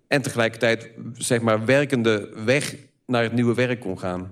En 0.08 0.22
tegelijkertijd, 0.22 0.89
zeg 1.13 1.42
maar, 1.42 1.65
werkende 1.65 2.30
weg 2.46 2.75
naar 3.06 3.24
het 3.24 3.34
nieuwe 3.34 3.54
werk 3.54 3.80
kon 3.80 4.00
gaan. 4.00 4.32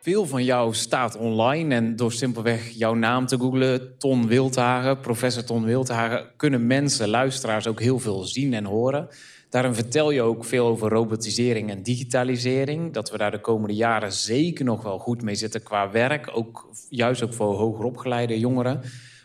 Veel 0.00 0.26
van 0.26 0.44
jou 0.44 0.74
staat 0.74 1.16
online 1.16 1.74
en 1.74 1.96
door 1.96 2.12
simpelweg 2.12 2.68
jouw 2.68 2.94
naam 2.94 3.26
te 3.26 3.38
googlen, 3.38 3.98
Ton 3.98 4.26
Wildhagen, 4.26 5.00
professor 5.00 5.44
Ton 5.44 5.64
Wildhagen, 5.64 6.26
kunnen 6.36 6.66
mensen, 6.66 7.08
luisteraars 7.08 7.66
ook 7.66 7.80
heel 7.80 7.98
veel 7.98 8.24
zien 8.24 8.54
en 8.54 8.64
horen. 8.64 9.08
Daarin 9.56 9.74
vertel 9.74 10.10
je 10.10 10.22
ook 10.22 10.44
veel 10.44 10.66
over 10.66 10.88
robotisering 10.88 11.70
en 11.70 11.82
digitalisering. 11.82 12.92
Dat 12.92 13.10
we 13.10 13.18
daar 13.18 13.30
de 13.30 13.40
komende 13.40 13.74
jaren 13.74 14.12
zeker 14.12 14.64
nog 14.64 14.82
wel 14.82 14.98
goed 14.98 15.22
mee 15.22 15.34
zitten 15.34 15.62
qua 15.62 15.90
werk. 15.90 16.30
Ook, 16.32 16.70
juist 16.88 17.22
ook 17.22 17.34
voor 17.34 17.54
hoger 17.54 17.84
opgeleide 17.84 18.38
jongeren. 18.38 18.80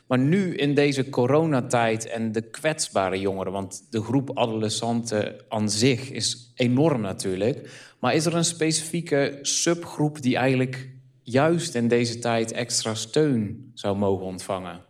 Maar 0.07 0.19
nu 0.19 0.55
in 0.55 0.73
deze 0.73 1.09
coronatijd 1.09 2.07
en 2.07 2.31
de 2.31 2.41
kwetsbare 2.41 3.19
jongeren... 3.19 3.51
want 3.51 3.87
de 3.89 4.01
groep 4.01 4.37
adolescenten 4.37 5.35
aan 5.49 5.69
zich 5.69 6.11
is 6.11 6.51
enorm 6.55 7.01
natuurlijk... 7.01 7.69
maar 7.99 8.15
is 8.15 8.25
er 8.25 8.35
een 8.35 8.45
specifieke 8.45 9.39
subgroep 9.41 10.21
die 10.21 10.35
eigenlijk 10.35 10.89
juist 11.21 11.75
in 11.75 11.87
deze 11.87 12.19
tijd 12.19 12.51
extra 12.51 12.93
steun 12.95 13.71
zou 13.73 13.97
mogen 13.97 14.25
ontvangen? 14.25 14.81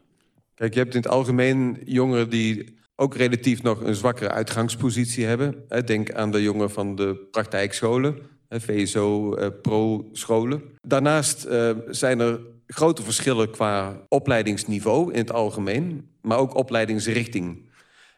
Kijk, 0.55 0.73
je 0.73 0.79
hebt 0.79 0.95
in 0.95 1.01
het 1.01 1.11
algemeen 1.11 1.81
jongeren 1.85 2.29
die 2.29 2.79
ook 2.95 3.15
relatief 3.15 3.63
nog 3.63 3.83
een 3.83 3.95
zwakkere 3.95 4.29
uitgangspositie 4.29 5.25
hebben. 5.25 5.65
Denk 5.85 6.11
aan 6.11 6.31
de 6.31 6.41
jongeren 6.41 6.71
van 6.71 6.95
de 6.95 7.27
praktijkscholen, 7.31 8.17
VSO, 8.49 9.35
eh, 9.35 9.47
pro-scholen. 9.61 10.61
Daarnaast 10.81 11.43
eh, 11.43 11.71
zijn 11.87 12.19
er 12.19 12.39
grote 12.67 13.03
verschillen 13.03 13.51
qua 13.51 14.05
opleidingsniveau 14.07 15.13
in 15.13 15.19
het 15.19 15.31
algemeen, 15.31 16.09
maar 16.21 16.37
ook 16.37 16.55
opleidingsrichting. 16.55 17.69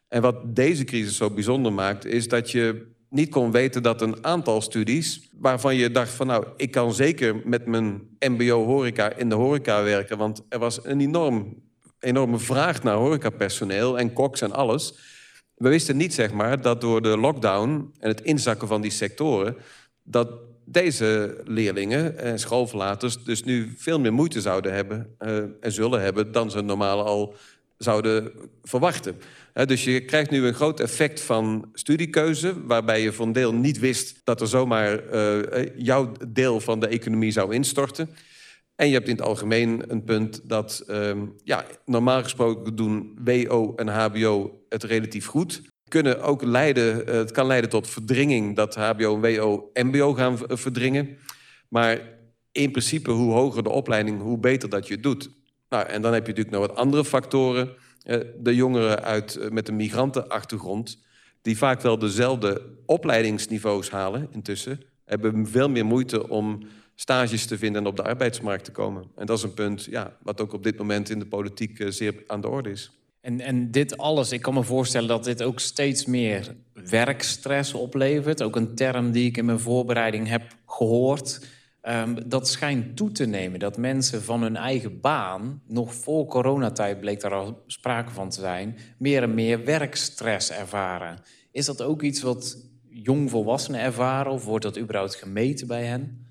En 0.07 0.21
wat 0.21 0.55
deze 0.55 0.83
crisis 0.83 1.17
zo 1.17 1.29
bijzonder 1.29 1.73
maakt, 1.73 2.05
is 2.05 2.27
dat 2.27 2.51
je 2.51 2.91
niet 3.09 3.29
kon 3.29 3.51
weten 3.51 3.83
dat 3.83 4.01
een 4.01 4.25
aantal 4.25 4.61
studies... 4.61 5.29
waarvan 5.37 5.75
je 5.75 5.91
dacht 5.91 6.11
van 6.11 6.27
nou, 6.27 6.45
ik 6.57 6.71
kan 6.71 6.93
zeker 6.93 7.41
met 7.43 7.65
mijn 7.65 8.01
mbo-horeca 8.19 9.15
in 9.15 9.29
de 9.29 9.35
horeca 9.35 9.83
werken... 9.83 10.17
want 10.17 10.45
er 10.49 10.59
was 10.59 10.85
een 10.85 11.01
enorm, 11.01 11.63
enorme 12.03 12.39
vraag 12.39 12.83
naar 12.83 12.95
horecapersoneel 12.95 13.99
en 13.99 14.13
koks 14.13 14.41
en 14.41 14.51
alles. 14.51 14.93
We 15.55 15.69
wisten 15.69 15.97
niet 15.97 16.13
zeg 16.13 16.31
maar 16.31 16.61
dat 16.61 16.81
door 16.81 17.01
de 17.01 17.17
lockdown 17.17 17.93
en 17.99 18.09
het 18.09 18.21
inzakken 18.21 18.67
van 18.67 18.81
die 18.81 18.91
sectoren... 18.91 19.55
dat 20.03 20.29
deze 20.65 21.41
leerlingen 21.45 22.17
en 22.17 22.39
schoolverlaters 22.39 23.23
dus 23.23 23.43
nu 23.43 23.73
veel 23.77 23.99
meer 23.99 24.13
moeite 24.13 24.41
zouden 24.41 24.73
hebben... 24.73 25.15
Uh, 25.19 25.37
en 25.37 25.71
zullen 25.71 26.01
hebben 26.01 26.31
dan 26.31 26.51
ze 26.51 26.61
normaal 26.61 27.05
al 27.05 27.35
zouden 27.77 28.31
verwachten. 28.63 29.15
dus 29.53 29.83
je 29.83 30.05
krijgt 30.05 30.29
nu 30.29 30.45
een 30.45 30.53
groot 30.53 30.79
effect 30.79 31.21
van 31.21 31.69
studiekeuze... 31.73 32.65
waarbij 32.65 33.01
je 33.01 33.13
een 33.19 33.31
deel 33.31 33.53
niet 33.53 33.79
wist 33.79 34.21
dat 34.23 34.41
er 34.41 34.47
zomaar 34.47 35.13
uh, 35.13 35.65
jouw 35.75 36.11
deel 36.27 36.59
van 36.59 36.79
de 36.79 36.87
economie 36.87 37.31
zou 37.31 37.53
instorten. 37.53 38.09
En 38.75 38.87
je 38.87 38.93
hebt 38.93 39.07
in 39.07 39.15
het 39.15 39.25
algemeen 39.25 39.91
een 39.91 40.03
punt 40.03 40.49
dat... 40.49 40.83
Uh, 40.87 41.11
ja, 41.43 41.65
normaal 41.85 42.23
gesproken 42.23 42.75
doen 42.75 43.17
WO 43.23 43.73
en 43.75 43.87
HBO 43.87 44.65
het 44.69 44.83
relatief 44.83 45.25
goed 45.25 45.61
kunnen 45.93 46.21
ook 46.21 46.43
leiden, 46.43 47.15
het 47.17 47.31
kan 47.31 47.47
leiden 47.47 47.69
tot 47.69 47.89
verdringing 47.89 48.55
dat 48.55 48.75
HBO 48.75 49.21
en 49.21 49.37
WO 49.37 49.69
MBO 49.73 50.13
gaan 50.13 50.37
verdringen. 50.47 51.17
Maar 51.69 52.01
in 52.51 52.71
principe, 52.71 53.11
hoe 53.11 53.33
hoger 53.33 53.63
de 53.63 53.69
opleiding, 53.69 54.21
hoe 54.21 54.37
beter 54.37 54.69
dat 54.69 54.87
je 54.87 54.93
het 54.93 55.03
doet. 55.03 55.29
Nou, 55.69 55.87
en 55.87 56.01
dan 56.01 56.13
heb 56.13 56.27
je 56.27 56.33
natuurlijk 56.33 56.57
nog 56.57 56.67
wat 56.67 56.77
andere 56.77 57.05
factoren. 57.05 57.69
Eh, 58.03 58.19
de 58.37 58.55
jongeren 58.55 59.03
uit, 59.03 59.35
eh, 59.35 59.49
met 59.49 59.67
een 59.67 59.75
migrantenachtergrond, 59.75 61.03
die 61.41 61.57
vaak 61.57 61.81
wel 61.81 61.99
dezelfde 61.99 62.61
opleidingsniveaus 62.85 63.89
halen 63.89 64.27
intussen, 64.31 64.79
hebben 65.05 65.47
veel 65.47 65.69
meer 65.69 65.85
moeite 65.85 66.29
om 66.29 66.59
stages 67.03 67.45
te 67.45 67.57
vinden 67.57 67.81
en 67.81 67.87
op 67.87 67.95
de 67.95 68.03
arbeidsmarkt 68.03 68.65
te 68.65 68.71
komen. 68.71 69.03
En 69.15 69.25
dat 69.25 69.37
is 69.37 69.43
een 69.43 69.53
punt 69.53 69.83
ja, 69.83 70.17
wat 70.21 70.41
ook 70.41 70.53
op 70.53 70.63
dit 70.63 70.77
moment 70.77 71.09
in 71.09 71.19
de 71.19 71.25
politiek 71.25 71.79
eh, 71.79 71.89
zeer 71.89 72.23
aan 72.27 72.41
de 72.41 72.47
orde 72.47 72.69
is. 72.69 72.91
En, 73.21 73.39
en 73.39 73.71
dit 73.71 73.97
alles, 73.97 74.31
ik 74.31 74.41
kan 74.41 74.53
me 74.53 74.63
voorstellen 74.63 75.07
dat 75.07 75.23
dit 75.23 75.43
ook 75.43 75.59
steeds 75.59 76.05
meer 76.05 76.55
werkstress 76.73 77.73
oplevert. 77.73 78.41
Ook 78.41 78.55
een 78.55 78.75
term 78.75 79.11
die 79.11 79.25
ik 79.25 79.37
in 79.37 79.45
mijn 79.45 79.59
voorbereiding 79.59 80.27
heb 80.27 80.43
gehoord. 80.65 81.47
Um, 81.81 82.29
dat 82.29 82.47
schijnt 82.47 82.95
toe 82.95 83.11
te 83.11 83.25
nemen. 83.25 83.59
Dat 83.59 83.77
mensen 83.77 84.23
van 84.23 84.41
hun 84.41 84.55
eigen 84.55 84.99
baan, 85.01 85.61
nog 85.67 85.93
voor 85.93 86.25
coronatijd 86.25 86.99
bleek 86.99 87.21
daar 87.21 87.33
al 87.33 87.63
sprake 87.67 88.11
van 88.11 88.29
te 88.29 88.39
zijn, 88.39 88.77
meer 88.97 89.23
en 89.23 89.33
meer 89.33 89.65
werkstress 89.65 90.51
ervaren. 90.51 91.19
Is 91.51 91.65
dat 91.65 91.81
ook 91.81 92.01
iets 92.01 92.21
wat 92.21 92.57
jongvolwassenen 92.89 93.81
ervaren 93.81 94.31
of 94.31 94.45
wordt 94.45 94.63
dat 94.63 94.79
überhaupt 94.79 95.15
gemeten 95.15 95.67
bij 95.67 95.85
hen? 95.85 96.22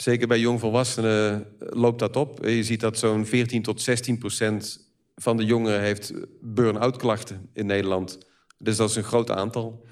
Zeker 0.00 0.28
bij 0.28 0.38
jongvolwassenen 0.38 1.46
loopt 1.58 1.98
dat 1.98 2.16
op. 2.16 2.46
Je 2.46 2.64
ziet 2.64 2.80
dat 2.80 2.98
zo'n 2.98 3.26
14 3.26 3.62
tot 3.62 3.82
16 3.82 4.18
procent 4.18 4.88
van 5.14 5.36
de 5.36 5.44
jongeren 5.44 5.80
heeft 5.80 6.12
burn-out 6.40 6.96
klachten 6.96 7.48
in 7.52 7.66
Nederland. 7.66 8.18
Dus 8.58 8.76
dat 8.76 8.90
is 8.90 8.96
een 8.96 9.02
groot 9.02 9.30
aantal. 9.30 9.86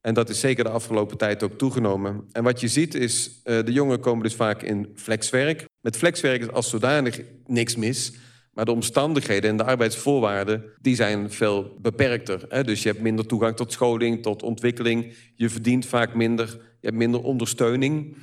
En 0.00 0.14
dat 0.14 0.28
is 0.28 0.40
zeker 0.40 0.64
de 0.64 0.70
afgelopen 0.70 1.16
tijd 1.16 1.42
ook 1.42 1.58
toegenomen. 1.58 2.24
En 2.32 2.42
wat 2.42 2.60
je 2.60 2.68
ziet 2.68 2.94
is, 2.94 3.40
uh, 3.44 3.64
de 3.64 3.72
jongeren 3.72 4.00
komen 4.00 4.22
dus 4.22 4.34
vaak 4.34 4.62
in 4.62 4.92
flexwerk. 4.94 5.64
Met 5.80 5.96
flexwerk 5.96 6.40
is 6.40 6.50
als 6.50 6.70
zodanig 6.70 7.20
niks 7.46 7.76
mis. 7.76 8.12
Maar 8.52 8.64
de 8.64 8.70
omstandigheden 8.70 9.50
en 9.50 9.56
de 9.56 9.64
arbeidsvoorwaarden, 9.64 10.64
die 10.80 10.94
zijn 10.94 11.30
veel 11.30 11.76
beperkter. 11.80 12.64
Dus 12.64 12.82
je 12.82 12.88
hebt 12.88 13.00
minder 13.00 13.26
toegang 13.26 13.56
tot 13.56 13.72
scholing, 13.72 14.22
tot 14.22 14.42
ontwikkeling. 14.42 15.14
Je 15.34 15.48
verdient 15.48 15.86
vaak 15.86 16.14
minder, 16.14 16.46
je 16.80 16.86
hebt 16.86 16.96
minder 16.96 17.22
ondersteuning. 17.22 18.16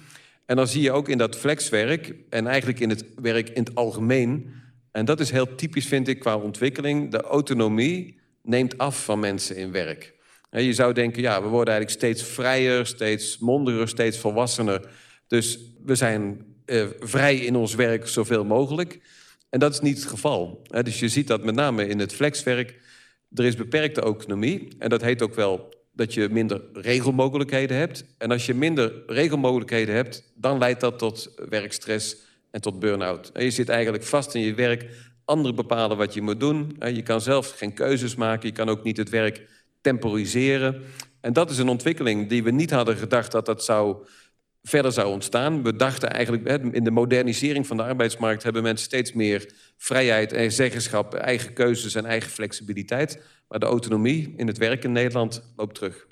En 0.47 0.55
dan 0.55 0.67
zie 0.67 0.81
je 0.81 0.91
ook 0.91 1.09
in 1.09 1.17
dat 1.17 1.37
flexwerk, 1.37 2.13
en 2.29 2.47
eigenlijk 2.47 2.79
in 2.79 2.89
het 2.89 3.05
werk 3.15 3.49
in 3.49 3.63
het 3.63 3.75
algemeen... 3.75 4.53
en 4.91 5.05
dat 5.05 5.19
is 5.19 5.31
heel 5.31 5.55
typisch, 5.55 5.87
vind 5.87 6.07
ik, 6.07 6.19
qua 6.19 6.37
ontwikkeling... 6.37 7.11
de 7.11 7.21
autonomie 7.21 8.19
neemt 8.43 8.77
af 8.77 9.03
van 9.03 9.19
mensen 9.19 9.55
in 9.55 9.71
werk. 9.71 10.15
Je 10.49 10.73
zou 10.73 10.93
denken, 10.93 11.21
ja, 11.21 11.41
we 11.41 11.47
worden 11.47 11.73
eigenlijk 11.73 12.03
steeds 12.03 12.33
vrijer, 12.33 12.85
steeds 12.85 13.37
mondiger, 13.37 13.87
steeds 13.87 14.17
volwassener. 14.17 14.89
Dus 15.27 15.59
we 15.83 15.95
zijn 15.95 16.45
eh, 16.65 16.85
vrij 16.99 17.35
in 17.35 17.55
ons 17.55 17.75
werk 17.75 18.07
zoveel 18.07 18.45
mogelijk. 18.45 18.99
En 19.49 19.59
dat 19.59 19.73
is 19.73 19.79
niet 19.79 19.97
het 19.97 20.07
geval. 20.07 20.61
Dus 20.81 20.99
je 20.99 21.09
ziet 21.09 21.27
dat 21.27 21.43
met 21.43 21.55
name 21.55 21.87
in 21.87 21.99
het 21.99 22.13
flexwerk. 22.13 22.79
Er 23.33 23.45
is 23.45 23.55
beperkte 23.55 24.01
autonomie. 24.01 24.67
En 24.79 24.89
dat 24.89 25.01
heet 25.01 25.21
ook 25.21 25.35
wel 25.35 25.73
dat 25.97 26.13
je 26.13 26.29
minder 26.29 26.61
regelmogelijkheden 26.73 27.77
hebt. 27.77 28.05
En 28.17 28.31
als 28.31 28.45
je 28.45 28.53
minder 28.53 28.93
regelmogelijkheden 29.07 29.95
hebt, 29.95 30.31
dan 30.35 30.57
leidt 30.57 30.81
dat 30.81 30.99
tot 30.99 31.33
werkstress 31.49 32.15
en 32.51 32.61
tot 32.61 32.79
burn-out. 32.79 33.31
Je 33.33 33.51
zit 33.51 33.69
eigenlijk 33.69 34.03
vast 34.03 34.35
in 34.35 34.41
je 34.41 34.53
werk. 34.53 34.85
Anderen 35.25 35.55
bepalen 35.55 35.97
wat 35.97 36.13
je 36.13 36.21
moet 36.21 36.39
doen. 36.39 36.77
Je 36.93 37.01
kan 37.01 37.21
zelf 37.21 37.49
geen 37.49 37.73
keuzes 37.73 38.15
maken. 38.15 38.47
Je 38.47 38.53
kan 38.53 38.69
ook 38.69 38.83
niet 38.83 38.97
het 38.97 39.09
werk 39.09 39.49
temporiseren. 39.81 40.83
En 41.21 41.33
dat 41.33 41.49
is 41.49 41.57
een 41.57 41.69
ontwikkeling 41.69 42.29
die 42.29 42.43
we 42.43 42.51
niet 42.51 42.71
hadden 42.71 42.97
gedacht 42.97 43.31
dat 43.31 43.45
dat 43.45 43.63
zou, 43.63 44.05
verder 44.67 44.91
zou 44.91 45.11
ontstaan. 45.11 45.63
We 45.63 45.75
dachten 45.75 46.09
eigenlijk, 46.11 46.73
in 46.73 46.83
de 46.83 46.91
modernisering 46.91 47.67
van 47.67 47.77
de 47.77 47.83
arbeidsmarkt... 47.83 48.43
hebben 48.43 48.63
mensen 48.63 48.85
steeds 48.85 49.13
meer 49.13 49.53
vrijheid 49.77 50.33
en 50.33 50.51
zeggenschap... 50.51 51.13
eigen 51.13 51.53
keuzes 51.53 51.95
en 51.95 52.05
eigen 52.05 52.29
flexibiliteit. 52.29 53.21
Maar 53.47 53.59
de 53.59 53.65
autonomie 53.65 54.33
in 54.37 54.47
het 54.47 54.57
werk 54.57 54.83
in 54.83 54.91
Nederland 54.91 55.53
loopt 55.55 55.75
terug. 55.75 56.07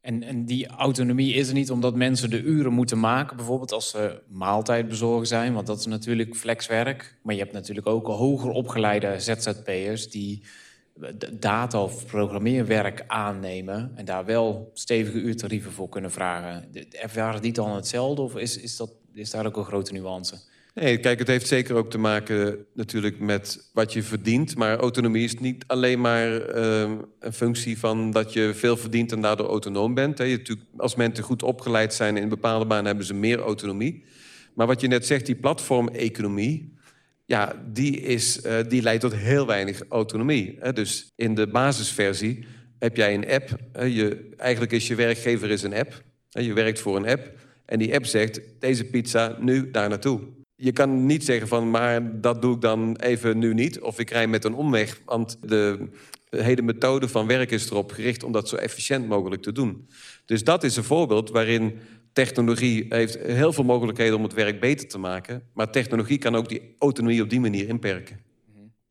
En, 0.00 0.22
en 0.22 0.44
die 0.44 0.66
autonomie 0.66 1.34
is 1.34 1.48
er 1.48 1.54
niet 1.54 1.70
omdat 1.70 1.94
mensen 1.94 2.30
de 2.30 2.42
uren 2.42 2.72
moeten 2.72 3.00
maken... 3.00 3.36
bijvoorbeeld 3.36 3.72
als 3.72 3.90
ze 3.90 4.22
maaltijdbezorger 4.28 5.26
zijn, 5.26 5.52
want 5.52 5.66
dat 5.66 5.78
is 5.78 5.86
natuurlijk 5.86 6.36
flexwerk. 6.36 7.18
Maar 7.22 7.34
je 7.34 7.40
hebt 7.40 7.52
natuurlijk 7.52 7.86
ook 7.86 8.06
hoger 8.06 8.50
opgeleide 8.50 9.14
ZZP'ers... 9.18 10.10
die 10.10 10.42
data 11.32 11.82
of 11.82 12.06
programmeerwerk 12.06 13.04
aannemen 13.06 13.92
en 13.94 14.04
daar 14.04 14.24
wel 14.24 14.70
stevige 14.74 15.18
uurtarieven 15.18 15.72
voor 15.72 15.88
kunnen 15.88 16.10
vragen. 16.10 16.68
Ervaren 16.90 17.42
die 17.42 17.52
dan 17.52 17.74
hetzelfde 17.74 18.22
of 18.22 18.36
is, 18.36 18.58
is, 18.58 18.76
dat, 18.76 18.90
is 19.14 19.30
daar 19.30 19.46
ook 19.46 19.56
een 19.56 19.64
grote 19.64 19.92
nuance? 19.92 20.34
Nee, 20.74 20.98
kijk, 20.98 21.18
het 21.18 21.28
heeft 21.28 21.46
zeker 21.46 21.74
ook 21.74 21.90
te 21.90 21.98
maken 21.98 22.66
natuurlijk 22.74 23.20
met 23.20 23.70
wat 23.72 23.92
je 23.92 24.02
verdient. 24.02 24.56
Maar 24.56 24.78
autonomie 24.78 25.24
is 25.24 25.38
niet 25.38 25.64
alleen 25.66 26.00
maar 26.00 26.56
uh, 26.56 26.90
een 27.20 27.32
functie 27.32 27.78
van 27.78 28.10
dat 28.10 28.32
je 28.32 28.54
veel 28.54 28.76
verdient 28.76 29.12
en 29.12 29.20
daardoor 29.20 29.48
autonoom 29.48 29.94
bent. 29.94 30.18
Hè. 30.18 30.24
Je, 30.24 30.58
als 30.76 30.94
mensen 30.94 31.24
goed 31.24 31.42
opgeleid 31.42 31.94
zijn 31.94 32.16
in 32.16 32.28
bepaalde 32.28 32.66
baan, 32.66 32.84
hebben 32.84 33.04
ze 33.04 33.14
meer 33.14 33.38
autonomie. 33.38 34.04
Maar 34.54 34.66
wat 34.66 34.80
je 34.80 34.88
net 34.88 35.06
zegt, 35.06 35.26
die 35.26 35.34
platformeconomie, 35.34 36.74
ja, 37.30 37.62
die, 37.72 38.00
is, 38.00 38.44
uh, 38.44 38.58
die 38.68 38.82
leidt 38.82 39.00
tot 39.00 39.14
heel 39.14 39.46
weinig 39.46 39.82
autonomie. 39.88 40.56
Hè? 40.58 40.72
Dus 40.72 41.12
in 41.16 41.34
de 41.34 41.46
basisversie 41.46 42.44
heb 42.78 42.96
jij 42.96 43.14
een 43.14 43.30
app. 43.30 43.56
Hè? 43.72 43.84
Je, 43.84 44.28
eigenlijk 44.36 44.72
is 44.72 44.86
je 44.86 44.94
werkgever 44.94 45.50
is 45.50 45.62
een 45.62 45.74
app. 45.74 46.02
Hè? 46.30 46.40
Je 46.40 46.52
werkt 46.52 46.80
voor 46.80 46.96
een 46.96 47.08
app. 47.08 47.32
En 47.64 47.78
die 47.78 47.94
app 47.94 48.06
zegt, 48.06 48.40
deze 48.58 48.84
pizza 48.84 49.36
nu 49.40 49.70
daar 49.70 49.88
naartoe. 49.88 50.20
Je 50.54 50.72
kan 50.72 51.06
niet 51.06 51.24
zeggen 51.24 51.48
van, 51.48 51.70
maar 51.70 52.20
dat 52.20 52.42
doe 52.42 52.54
ik 52.54 52.60
dan 52.60 52.96
even 52.96 53.38
nu 53.38 53.54
niet. 53.54 53.80
Of 53.80 53.98
ik 53.98 54.10
rij 54.10 54.26
met 54.26 54.44
een 54.44 54.54
omweg, 54.54 55.00
want 55.04 55.36
de 55.40 55.88
hele 56.30 56.62
methode 56.62 57.08
van 57.08 57.26
werk 57.26 57.50
is 57.50 57.70
erop 57.70 57.92
gericht... 57.92 58.22
om 58.22 58.32
dat 58.32 58.48
zo 58.48 58.56
efficiënt 58.56 59.08
mogelijk 59.08 59.42
te 59.42 59.52
doen. 59.52 59.88
Dus 60.24 60.44
dat 60.44 60.64
is 60.64 60.76
een 60.76 60.84
voorbeeld 60.84 61.30
waarin 61.30 61.78
technologie 62.24 62.86
heeft 62.88 63.18
heel 63.18 63.52
veel 63.52 63.64
mogelijkheden 63.64 64.16
om 64.16 64.22
het 64.22 64.32
werk 64.32 64.60
beter 64.60 64.88
te 64.88 64.98
maken. 64.98 65.42
Maar 65.54 65.70
technologie 65.70 66.18
kan 66.18 66.34
ook 66.34 66.48
die 66.48 66.74
autonomie 66.78 67.22
op 67.22 67.30
die 67.30 67.40
manier 67.40 67.68
inperken. 67.68 68.20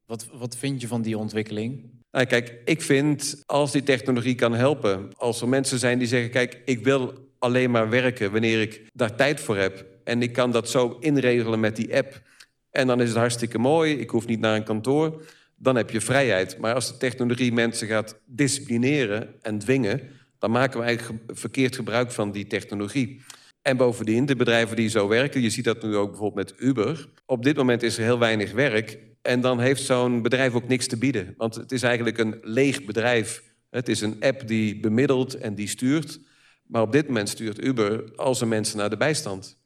Wat, 0.05 0.27
wat 0.33 0.57
vind 0.57 0.81
je 0.81 0.87
van 0.87 1.01
die 1.01 1.17
ontwikkeling? 1.17 1.89
Nou, 2.11 2.25
kijk, 2.25 2.61
ik 2.65 2.81
vind 2.81 3.43
als 3.45 3.71
die 3.71 3.83
technologie 3.83 4.35
kan 4.35 4.53
helpen, 4.53 5.09
als 5.17 5.41
er 5.41 5.49
mensen 5.49 5.79
zijn 5.79 5.99
die 5.99 6.07
zeggen: 6.07 6.29
kijk, 6.29 6.61
ik 6.65 6.83
wil 6.83 7.13
alleen 7.39 7.71
maar 7.71 7.89
werken 7.89 8.31
wanneer 8.31 8.61
ik 8.61 8.81
daar 8.93 9.15
tijd 9.15 9.39
voor 9.39 9.57
heb. 9.57 9.85
En 10.03 10.21
ik 10.21 10.33
kan 10.33 10.51
dat 10.51 10.69
zo 10.69 10.97
inregelen 10.99 11.59
met 11.59 11.75
die 11.75 11.95
app. 11.95 12.21
En 12.71 12.87
dan 12.87 13.01
is 13.01 13.09
het 13.09 13.17
hartstikke 13.17 13.57
mooi. 13.57 13.93
Ik 13.93 14.09
hoef 14.09 14.25
niet 14.27 14.39
naar 14.39 14.55
een 14.55 14.63
kantoor. 14.63 15.21
Dan 15.55 15.75
heb 15.75 15.89
je 15.89 16.01
vrijheid. 16.01 16.57
Maar 16.57 16.73
als 16.73 16.87
de 16.87 16.97
technologie 16.97 17.53
mensen 17.53 17.87
gaat 17.87 18.19
disciplineren 18.25 19.35
en 19.41 19.59
dwingen, 19.59 20.01
dan 20.39 20.51
maken 20.51 20.79
we 20.79 20.85
eigenlijk 20.85 21.23
verkeerd 21.27 21.75
gebruik 21.75 22.11
van 22.11 22.31
die 22.31 22.47
technologie. 22.47 23.21
En 23.61 23.77
bovendien, 23.77 24.25
de 24.25 24.35
bedrijven 24.35 24.75
die 24.75 24.89
zo 24.89 25.07
werken, 25.07 25.41
je 25.41 25.49
ziet 25.49 25.63
dat 25.63 25.83
nu 25.83 25.95
ook 25.95 26.09
bijvoorbeeld 26.09 26.49
met 26.49 26.61
Uber. 26.61 27.09
Op 27.25 27.43
dit 27.43 27.55
moment 27.55 27.83
is 27.83 27.97
er 27.97 28.03
heel 28.03 28.19
weinig 28.19 28.51
werk. 28.51 28.97
En 29.21 29.41
dan 29.41 29.59
heeft 29.59 29.83
zo'n 29.83 30.21
bedrijf 30.21 30.53
ook 30.53 30.67
niks 30.67 30.87
te 30.87 30.97
bieden. 30.97 31.33
Want 31.37 31.55
het 31.55 31.71
is 31.71 31.83
eigenlijk 31.83 32.17
een 32.17 32.39
leeg 32.41 32.83
bedrijf. 32.83 33.43
Het 33.69 33.89
is 33.89 34.01
een 34.01 34.17
app 34.19 34.47
die 34.47 34.79
bemiddelt 34.79 35.35
en 35.35 35.55
die 35.55 35.67
stuurt. 35.67 36.19
Maar 36.63 36.81
op 36.81 36.91
dit 36.91 37.07
moment 37.07 37.29
stuurt 37.29 37.63
Uber 37.63 38.15
al 38.15 38.35
zijn 38.35 38.49
mensen 38.49 38.77
naar 38.77 38.89
de 38.89 38.97
bijstand. 38.97 39.57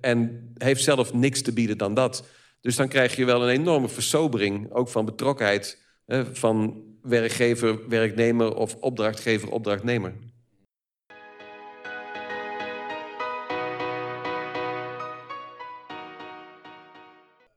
En 0.00 0.52
heeft 0.58 0.82
zelf 0.82 1.14
niks 1.14 1.42
te 1.42 1.52
bieden 1.52 1.78
dan 1.78 1.94
dat. 1.94 2.24
Dus 2.60 2.76
dan 2.76 2.88
krijg 2.88 3.16
je 3.16 3.24
wel 3.24 3.42
een 3.42 3.58
enorme 3.60 3.88
versobering, 3.88 4.72
ook 4.72 4.88
van 4.88 5.04
betrokkenheid 5.04 5.78
van 6.32 6.82
werkgever, 7.02 7.88
werknemer 7.88 8.56
of 8.56 8.74
opdrachtgever, 8.74 9.50
opdrachtnemer. 9.50 10.12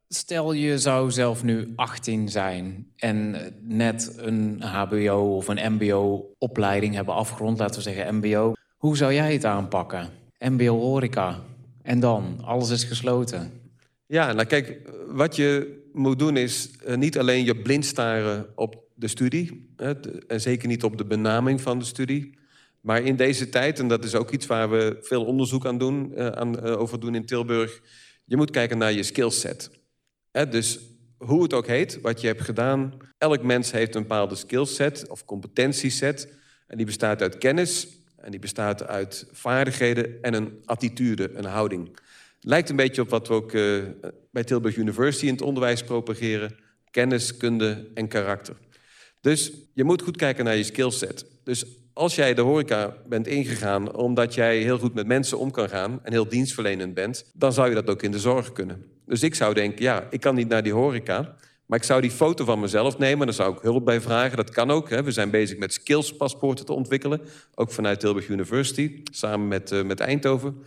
Stel 0.07 0.51
je 0.53 0.79
zou 0.79 1.11
zelf 1.11 1.43
nu 1.43 1.73
18 1.75 2.29
zijn 2.29 2.87
en 2.95 3.35
net 3.61 4.13
een 4.17 4.61
HBO 4.61 5.35
of 5.35 5.47
een 5.47 5.73
MBO-opleiding 5.73 6.95
hebben 6.95 7.13
afgerond, 7.13 7.59
laten 7.59 7.75
we 7.75 7.81
zeggen 7.81 8.15
MBO. 8.15 8.53
Hoe 8.77 8.97
zou 8.97 9.13
jij 9.13 9.33
het 9.33 9.45
aanpakken? 9.45 10.09
MBO 10.39 10.79
horeca. 10.79 11.43
En 11.81 11.99
dan, 11.99 12.39
alles 12.43 12.69
is 12.69 12.83
gesloten. 12.83 13.51
Ja, 14.05 14.33
nou 14.33 14.47
kijk, 14.47 14.79
wat 15.07 15.35
je 15.35 15.81
moet 15.93 16.19
doen 16.19 16.37
is 16.37 16.71
eh, 16.85 16.95
niet 16.95 17.17
alleen 17.17 17.45
je 17.45 17.55
blind 17.55 17.85
staren 17.85 18.45
op 18.55 18.84
de 18.95 19.07
studie, 19.07 19.73
en 20.27 20.41
zeker 20.41 20.67
niet 20.67 20.83
op 20.83 20.97
de 20.97 21.05
benaming 21.05 21.61
van 21.61 21.79
de 21.79 21.85
studie, 21.85 22.37
maar 22.81 23.01
in 23.01 23.15
deze 23.15 23.49
tijd, 23.49 23.79
en 23.79 23.87
dat 23.87 24.03
is 24.03 24.15
ook 24.15 24.31
iets 24.31 24.45
waar 24.45 24.69
we 24.69 24.97
veel 25.01 25.25
onderzoek 25.25 25.65
aan 25.65 25.77
doen, 25.77 26.11
uh, 26.15 26.27
aan, 26.27 26.65
uh, 26.65 26.79
over 26.79 26.99
doen 26.99 27.15
in 27.15 27.25
Tilburg, 27.25 27.81
je 28.25 28.37
moet 28.37 28.51
kijken 28.51 28.77
naar 28.77 28.91
je 28.91 29.03
skillset. 29.03 29.69
dus 30.31 30.79
hoe 31.17 31.43
het 31.43 31.53
ook 31.53 31.67
heet, 31.67 32.01
wat 32.01 32.21
je 32.21 32.27
hebt 32.27 32.41
gedaan, 32.41 32.93
elk 33.17 33.43
mens 33.43 33.71
heeft 33.71 33.95
een 33.95 34.01
bepaalde 34.01 34.35
skillset 34.35 35.07
of 35.09 35.25
competentieset. 35.25 36.33
En 36.67 36.77
die 36.77 36.85
bestaat 36.85 37.21
uit 37.21 37.37
kennis, 37.37 37.87
en 38.15 38.31
die 38.31 38.39
bestaat 38.39 38.83
uit 38.83 39.27
vaardigheden 39.31 40.21
en 40.21 40.33
een 40.33 40.61
attitude, 40.65 41.31
een 41.33 41.45
houding. 41.45 41.97
Lijkt 42.39 42.69
een 42.69 42.75
beetje 42.75 43.01
op 43.01 43.09
wat 43.09 43.27
we 43.27 43.33
ook 43.33 43.53
uh, 43.53 43.83
bij 44.31 44.43
Tilburg 44.43 44.75
University 44.75 45.25
in 45.25 45.33
het 45.33 45.41
onderwijs 45.41 45.83
propageren. 45.83 46.55
Kennis, 46.91 47.37
kunde 47.37 47.87
en 47.93 48.07
karakter. 48.07 48.55
Dus 49.25 49.51
je 49.73 49.83
moet 49.83 50.01
goed 50.01 50.17
kijken 50.17 50.45
naar 50.45 50.55
je 50.55 50.63
skillset. 50.63 51.25
Dus 51.43 51.65
als 51.93 52.15
jij 52.15 52.33
de 52.33 52.41
horeca 52.41 52.95
bent 53.07 53.27
ingegaan 53.27 53.95
omdat 53.95 54.33
jij 54.33 54.57
heel 54.57 54.77
goed 54.77 54.93
met 54.93 55.07
mensen 55.07 55.39
om 55.39 55.51
kan 55.51 55.69
gaan 55.69 55.99
en 56.03 56.11
heel 56.11 56.29
dienstverlenend 56.29 56.93
bent, 56.93 57.31
dan 57.33 57.53
zou 57.53 57.69
je 57.69 57.75
dat 57.75 57.89
ook 57.89 58.01
in 58.01 58.11
de 58.11 58.19
zorg 58.19 58.51
kunnen. 58.51 58.85
Dus 59.05 59.23
ik 59.23 59.35
zou 59.35 59.53
denken, 59.53 59.83
ja, 59.83 60.07
ik 60.09 60.19
kan 60.19 60.35
niet 60.35 60.47
naar 60.47 60.63
die 60.63 60.73
horeca, 60.73 61.35
maar 61.65 61.77
ik 61.77 61.85
zou 61.85 62.01
die 62.01 62.11
foto 62.11 62.45
van 62.45 62.59
mezelf 62.59 62.97
nemen, 62.97 63.25
daar 63.25 63.35
zou 63.35 63.55
ik 63.55 63.61
hulp 63.61 63.85
bij 63.85 64.01
vragen. 64.01 64.37
Dat 64.37 64.49
kan 64.49 64.71
ook. 64.71 64.89
Hè. 64.89 65.03
We 65.03 65.11
zijn 65.11 65.29
bezig 65.29 65.57
met 65.57 65.73
skillspaspoorten 65.73 66.65
te 66.65 66.73
ontwikkelen, 66.73 67.21
ook 67.55 67.71
vanuit 67.71 67.99
Tilburg 67.99 68.27
University, 68.27 69.01
samen 69.11 69.47
met, 69.47 69.71
uh, 69.71 69.83
met 69.83 69.99
Eindhoven. 69.99 70.63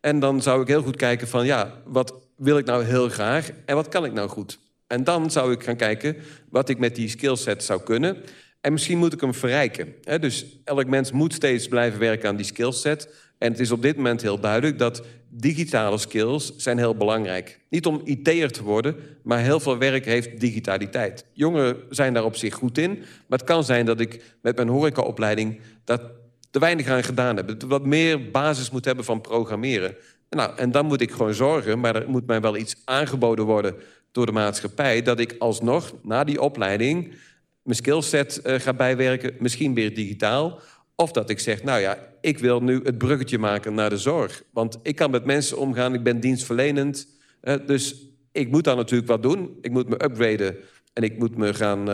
En 0.00 0.20
dan 0.20 0.42
zou 0.42 0.62
ik 0.62 0.68
heel 0.68 0.82
goed 0.82 0.96
kijken 0.96 1.28
van, 1.28 1.46
ja, 1.46 1.82
wat 1.84 2.14
wil 2.36 2.58
ik 2.58 2.66
nou 2.66 2.84
heel 2.84 3.08
graag 3.08 3.50
en 3.64 3.74
wat 3.74 3.88
kan 3.88 4.04
ik 4.04 4.12
nou 4.12 4.28
goed? 4.28 4.58
En 4.88 5.04
dan 5.04 5.30
zou 5.30 5.52
ik 5.52 5.62
gaan 5.62 5.76
kijken 5.76 6.16
wat 6.50 6.68
ik 6.68 6.78
met 6.78 6.94
die 6.94 7.08
skillset 7.08 7.64
zou 7.64 7.82
kunnen. 7.82 8.16
En 8.60 8.72
misschien 8.72 8.98
moet 8.98 9.12
ik 9.12 9.20
hem 9.20 9.34
verrijken. 9.34 9.94
Dus 10.20 10.46
elk 10.64 10.86
mens 10.86 11.12
moet 11.12 11.32
steeds 11.32 11.68
blijven 11.68 12.00
werken 12.00 12.28
aan 12.28 12.36
die 12.36 12.46
skillset. 12.46 13.14
En 13.38 13.50
het 13.50 13.60
is 13.60 13.70
op 13.70 13.82
dit 13.82 13.96
moment 13.96 14.22
heel 14.22 14.40
duidelijk 14.40 14.78
dat 14.78 15.02
digitale 15.28 15.98
skills 15.98 16.56
zijn 16.56 16.78
heel 16.78 16.94
belangrijk. 16.94 17.60
Niet 17.68 17.86
om 17.86 18.00
IT'er 18.04 18.50
te 18.50 18.62
worden, 18.62 18.96
maar 19.22 19.38
heel 19.38 19.60
veel 19.60 19.78
werk 19.78 20.04
heeft 20.04 20.40
digitaliteit. 20.40 21.24
Jongeren 21.32 21.76
zijn 21.90 22.14
daar 22.14 22.24
op 22.24 22.36
zich 22.36 22.54
goed 22.54 22.78
in. 22.78 22.98
Maar 23.26 23.38
het 23.38 23.44
kan 23.44 23.64
zijn 23.64 23.86
dat 23.86 24.00
ik 24.00 24.22
met 24.42 24.56
mijn 24.56 24.68
horecaopleiding 24.68 25.60
dat 25.84 26.02
te 26.50 26.58
weinig 26.58 26.88
aan 26.88 27.04
gedaan 27.04 27.36
heb. 27.36 27.62
Wat 27.62 27.86
meer 27.86 28.30
basis 28.30 28.70
moet 28.70 28.84
hebben 28.84 29.04
van 29.04 29.20
programmeren. 29.20 29.94
Nou, 30.30 30.56
en 30.56 30.70
dan 30.70 30.86
moet 30.86 31.00
ik 31.00 31.10
gewoon 31.10 31.34
zorgen, 31.34 31.80
maar 31.80 31.96
er 31.96 32.10
moet 32.10 32.26
mij 32.26 32.40
wel 32.40 32.56
iets 32.56 32.76
aangeboden 32.84 33.44
worden 33.44 33.74
door 34.18 34.26
de 34.26 34.32
maatschappij... 34.32 35.02
dat 35.02 35.20
ik 35.20 35.34
alsnog 35.38 35.94
na 36.02 36.24
die 36.24 36.40
opleiding 36.40 37.14
mijn 37.62 37.76
skillset 37.76 38.40
uh, 38.44 38.54
ga 38.54 38.72
bijwerken, 38.74 39.34
misschien 39.38 39.74
weer 39.74 39.94
digitaal. 39.94 40.60
Of 40.94 41.12
dat 41.12 41.30
ik 41.30 41.38
zeg, 41.38 41.62
nou 41.62 41.80
ja, 41.80 41.98
ik 42.20 42.38
wil 42.38 42.62
nu 42.62 42.80
het 42.82 42.98
bruggetje 42.98 43.38
maken 43.38 43.74
naar 43.74 43.90
de 43.90 43.98
zorg. 43.98 44.42
Want 44.52 44.78
ik 44.82 44.96
kan 44.96 45.10
met 45.10 45.24
mensen 45.24 45.58
omgaan, 45.58 45.94
ik 45.94 46.02
ben 46.02 46.20
dienstverlenend. 46.20 47.06
Uh, 47.42 47.54
dus 47.66 48.06
ik 48.32 48.50
moet 48.50 48.64
daar 48.64 48.76
natuurlijk 48.76 49.08
wat 49.08 49.22
doen. 49.22 49.58
Ik 49.60 49.70
moet 49.70 49.88
me 49.88 50.04
upgraden 50.04 50.56
en 50.92 51.02
ik 51.02 51.18
moet 51.18 51.36
me 51.36 51.54
gaan... 51.54 51.90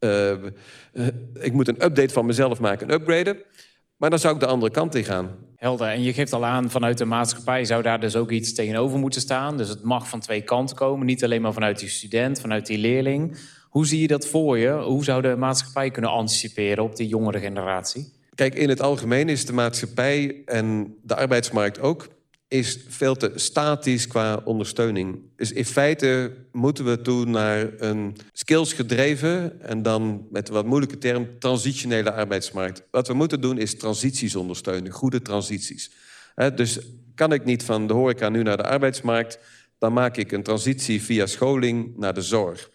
Uh, 0.00 0.32
ik 1.40 1.52
moet 1.52 1.68
een 1.68 1.84
update 1.84 2.12
van 2.12 2.26
mezelf 2.26 2.60
maken 2.60 2.88
en 2.88 2.94
upgraden. 2.94 3.36
Maar 3.96 4.10
dan 4.10 4.18
zou 4.18 4.34
ik 4.34 4.40
de 4.40 4.46
andere 4.46 4.72
kant 4.72 4.94
in 4.94 5.04
gaan. 5.04 5.36
Helder. 5.58 5.88
En 5.88 6.02
je 6.02 6.12
geeft 6.12 6.32
al 6.32 6.44
aan, 6.44 6.70
vanuit 6.70 6.98
de 6.98 7.04
maatschappij 7.04 7.64
zou 7.64 7.82
daar 7.82 8.00
dus 8.00 8.16
ook 8.16 8.30
iets 8.30 8.52
tegenover 8.52 8.98
moeten 8.98 9.20
staan. 9.20 9.56
Dus 9.56 9.68
het 9.68 9.82
mag 9.82 10.08
van 10.08 10.20
twee 10.20 10.42
kanten 10.42 10.76
komen. 10.76 11.06
Niet 11.06 11.24
alleen 11.24 11.42
maar 11.42 11.52
vanuit 11.52 11.78
die 11.78 11.88
student, 11.88 12.40
vanuit 12.40 12.66
die 12.66 12.78
leerling. 12.78 13.38
Hoe 13.68 13.86
zie 13.86 14.00
je 14.00 14.06
dat 14.06 14.26
voor 14.26 14.58
je? 14.58 14.70
Hoe 14.70 15.04
zou 15.04 15.22
de 15.22 15.36
maatschappij 15.36 15.90
kunnen 15.90 16.10
anticiperen 16.10 16.84
op 16.84 16.96
die 16.96 17.08
jongere 17.08 17.38
generatie? 17.38 18.12
Kijk, 18.34 18.54
in 18.54 18.68
het 18.68 18.80
algemeen 18.80 19.28
is 19.28 19.46
de 19.46 19.52
maatschappij 19.52 20.42
en 20.44 20.96
de 21.02 21.16
arbeidsmarkt 21.16 21.80
ook 21.80 22.08
is 22.48 22.78
veel 22.88 23.14
te 23.14 23.32
statisch 23.34 24.06
qua 24.06 24.40
ondersteuning. 24.44 25.20
Dus 25.36 25.52
in 25.52 25.64
feite 25.64 26.32
moeten 26.52 26.84
we 26.84 27.00
toe 27.00 27.24
naar 27.24 27.80
een 27.80 28.16
skillsgedreven... 28.32 29.60
en 29.60 29.82
dan 29.82 30.26
met 30.30 30.48
wat 30.48 30.66
moeilijke 30.66 30.98
term 30.98 31.38
transitionele 31.38 32.12
arbeidsmarkt. 32.12 32.82
Wat 32.90 33.08
we 33.08 33.14
moeten 33.14 33.40
doen 33.40 33.58
is 33.58 33.76
transities 33.76 34.36
ondersteunen, 34.36 34.92
goede 34.92 35.22
transities. 35.22 35.90
Dus 36.54 36.78
kan 37.14 37.32
ik 37.32 37.44
niet 37.44 37.62
van 37.62 37.86
de 37.86 37.92
horeca 37.92 38.28
nu 38.28 38.42
naar 38.42 38.56
de 38.56 38.64
arbeidsmarkt... 38.64 39.38
dan 39.78 39.92
maak 39.92 40.16
ik 40.16 40.32
een 40.32 40.42
transitie 40.42 41.02
via 41.02 41.26
scholing 41.26 41.96
naar 41.96 42.14
de 42.14 42.22
zorg. 42.22 42.70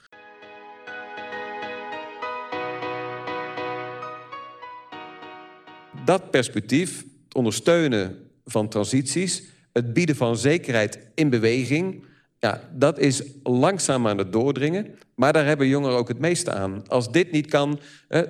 Dat 6.06 6.32
perspectief, 6.32 7.06
ondersteunen 7.32 8.30
van 8.46 8.70
transities 8.70 9.52
het 9.74 9.94
bieden 9.94 10.16
van 10.16 10.38
zekerheid 10.38 11.00
in 11.16 11.30
beweging, 11.30 12.06
ja, 12.40 12.70
dat 12.74 13.00
is 13.00 13.24
langzaam 13.44 14.08
aan 14.08 14.18
het 14.18 14.32
doordringen. 14.32 14.96
Maar 15.16 15.34
daar 15.34 15.46
hebben 15.46 15.68
jongeren 15.68 15.98
ook 15.98 16.08
het 16.08 16.20
meeste 16.20 16.52
aan. 16.52 16.88
Als 16.88 17.12
dit 17.12 17.32
niet 17.32 17.48
kan, 17.48 17.80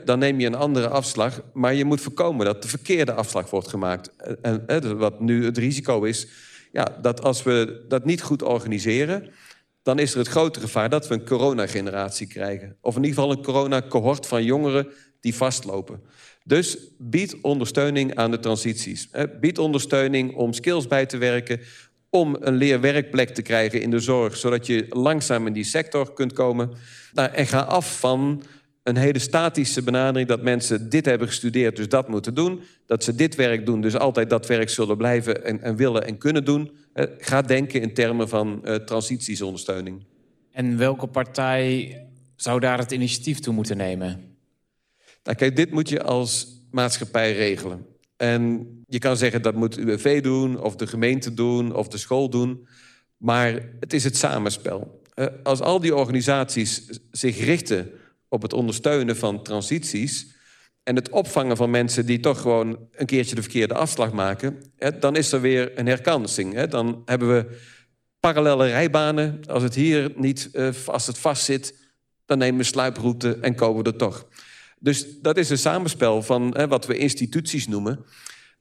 dan 0.06 0.20
neem 0.20 0.40
je 0.40 0.48
een 0.48 0.56
andere 0.56 0.88
afslag. 0.88 1.42
Maar 1.54 1.74
je 1.74 1.86
moet 1.86 2.02
voorkomen 2.02 2.46
dat 2.46 2.62
de 2.62 2.68
verkeerde 2.68 3.14
afslag 3.14 3.50
wordt 3.50 3.68
gemaakt. 3.68 4.12
En 4.42 4.98
wat 4.98 5.20
nu 5.20 5.46
het 5.46 5.58
risico 5.58 6.04
is, 6.04 6.28
ja, 6.72 6.98
dat 7.02 7.24
als 7.24 7.44
we 7.44 7.86
dat 7.88 8.06
niet 8.06 8.22
goed 8.22 8.44
organiseren... 8.44 9.30
dan 9.84 10.00
is 10.00 10.12
er 10.12 10.18
het 10.18 10.28
grote 10.28 10.60
gevaar 10.60 10.90
dat 10.90 11.08
we 11.08 11.14
een 11.14 11.26
coronageneratie 11.26 12.28
krijgen. 12.28 12.78
Of 12.82 12.96
in 12.96 13.04
ieder 13.04 13.20
geval 13.20 13.38
een 13.38 13.44
corona-cohort 13.44 14.28
van 14.28 14.44
jongeren 14.44 14.88
die 15.20 15.36
vastlopen. 15.36 16.02
Dus 16.44 16.78
bied 16.98 17.38
ondersteuning 17.42 18.16
aan 18.16 18.32
de 18.32 18.40
transities. 18.40 19.10
Bied 19.40 19.58
ondersteuning 19.58 20.36
om 20.36 20.54
skills 20.54 20.88
bij 20.88 21.06
te 21.06 21.18
werken, 21.18 21.60
om 22.10 22.38
een 22.40 22.56
leerwerkplek 22.56 23.30
te 23.30 23.42
krijgen 23.42 23.82
in 23.82 23.90
de 23.90 24.00
zorg, 24.00 24.38
zodat 24.38 24.66
je 24.66 24.86
langzaam 24.90 25.48
in 25.48 25.54
die 25.54 25.64
sector 25.64 26.14
kunt 26.14 26.34
komen. 26.34 26.72
Nou, 27.14 27.32
en 27.32 27.48
ga 27.48 27.60
af 27.60 28.00
van 28.00 28.44
een 28.84 28.98
hele 28.98 29.20
statische 29.20 29.84
benadering 29.84 30.28
dat 30.28 30.42
mensen 30.42 30.90
dit 30.90 31.06
hebben 31.06 31.28
gestudeerd, 31.28 31.76
dus 31.76 31.90
dat 31.90 32.08
moeten 32.08 32.34
doen. 32.34 32.62
Dat 32.86 33.04
ze 33.04 33.16
dit 33.16 33.36
werk 33.36 33.66
doen, 33.66 33.82
dus 33.82 33.96
altijd 33.96 34.30
dat 34.30 34.48
werk 34.48 34.70
zullen 34.70 34.98
blijven 34.98 35.46
en, 35.46 35.62
en 35.62 35.76
willen 35.76 36.06
en 36.06 36.18
kunnen 36.18 36.46
doen. 36.46 36.72
Ga 37.18 37.42
denken 37.42 37.82
in 37.82 37.94
termen 37.94 38.30
van 38.30 38.62
uh, 38.64 38.76
transitiesondersteuning. 38.76 40.06
En 40.52 40.78
welke 40.78 41.08
partij 41.08 41.98
zou 42.36 42.60
daar 42.60 42.78
het 42.78 42.92
initiatief 42.92 43.40
toe 43.40 43.54
moeten 43.54 43.78
nemen? 43.78 44.33
Nou, 45.24 45.38
kijk, 45.38 45.56
dit 45.56 45.72
moet 45.72 45.90
je 45.90 46.04
als 46.04 46.48
maatschappij 46.72 47.34
regelen. 47.34 47.86
En 48.18 48.68
je 48.88 49.00
kan 49.00 49.18
zeggen 49.18 49.42
dat 49.42 49.56
moet 49.56 49.78
UWV 49.78 50.22
doen, 50.22 50.62
of 50.62 50.76
de 50.76 50.88
gemeente 50.88 51.34
doen, 51.34 51.76
of 51.76 51.88
de 51.88 51.98
school 51.98 52.30
doen. 52.30 52.68
Maar 53.18 53.70
het 53.80 53.94
is 53.94 54.04
het 54.04 54.18
samenspel. 54.18 55.02
Eh, 55.14 55.26
als 55.44 55.60
al 55.60 55.80
die 55.80 55.96
organisaties 55.96 57.00
zich 57.12 57.40
richten 57.40 57.92
op 58.28 58.42
het 58.42 58.54
ondersteunen 58.54 59.18
van 59.18 59.44
transities 59.44 60.36
en 60.84 60.96
het 60.96 61.10
opvangen 61.10 61.58
van 61.58 61.70
mensen 61.70 62.06
die 62.06 62.20
toch 62.20 62.42
gewoon 62.42 62.88
een 62.92 63.06
keertje 63.06 63.36
de 63.36 63.42
verkeerde 63.42 63.74
afslag 63.74 64.12
maken, 64.12 64.58
dan 65.00 65.16
is 65.16 65.32
er 65.32 65.42
weer 65.42 65.80
een 65.80 65.88
herkansing. 65.88 66.64
Dan 66.64 67.02
hebben 67.06 67.28
we 67.28 67.58
parallele 68.20 68.68
rijbanen. 68.68 69.40
Als 69.48 69.64
het 69.64 69.76
hier 69.76 70.12
niet, 70.16 70.50
eh, 70.52 70.70
als 70.86 71.08
het 71.08 71.18
vast 71.18 71.44
zit, 71.44 71.76
dan 72.26 72.38
nemen 72.38 72.58
we 72.58 72.64
sluiproute 72.64 73.38
en 73.42 73.56
komen 73.56 73.84
we 73.84 73.90
er 73.90 73.98
toch. 73.98 74.28
Dus 74.84 75.20
dat 75.22 75.38
is 75.38 75.50
een 75.50 75.58
samenspel 75.58 76.22
van 76.22 76.54
hè, 76.58 76.68
wat 76.68 76.86
we 76.86 76.98
instituties 76.98 77.68
noemen. 77.68 78.06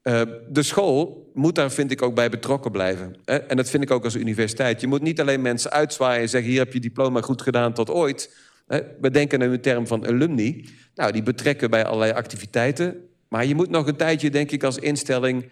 Uh, 0.03 0.23
de 0.49 0.63
school 0.63 1.31
moet 1.35 1.55
daar, 1.55 1.71
vind 1.71 1.91
ik, 1.91 2.03
ook 2.03 2.15
bij 2.15 2.31
betrokken 2.31 2.71
blijven. 2.71 3.15
Hè? 3.25 3.37
En 3.37 3.57
dat 3.57 3.71
vind 3.71 3.83
ik 3.83 3.91
ook 3.91 4.05
als 4.05 4.15
universiteit. 4.15 4.81
Je 4.81 4.87
moet 4.87 5.03
niet 5.03 5.21
alleen 5.21 5.43
mensen 5.43 5.71
uitzwaaien 5.71 6.23
en 6.23 6.29
zeggen... 6.29 6.51
hier 6.51 6.59
heb 6.59 6.73
je 6.73 6.81
diploma 6.81 7.21
goed 7.21 7.43
gedaan 7.43 7.73
tot 7.73 7.91
ooit. 7.91 8.37
Hè? 8.67 8.81
We 9.01 9.11
denken 9.11 9.43
in 9.43 9.51
de 9.51 9.61
term 9.61 9.87
van 9.87 10.07
alumni. 10.07 10.69
Nou, 10.95 11.13
die 11.13 11.23
betrekken 11.23 11.71
bij 11.71 11.85
allerlei 11.85 12.13
activiteiten. 12.13 12.97
Maar 13.29 13.47
je 13.47 13.55
moet 13.55 13.71
nog 13.71 13.87
een 13.87 13.97
tijdje, 13.97 14.31
denk 14.31 14.51
ik, 14.51 14.63
als 14.63 14.79
instelling 14.79 15.51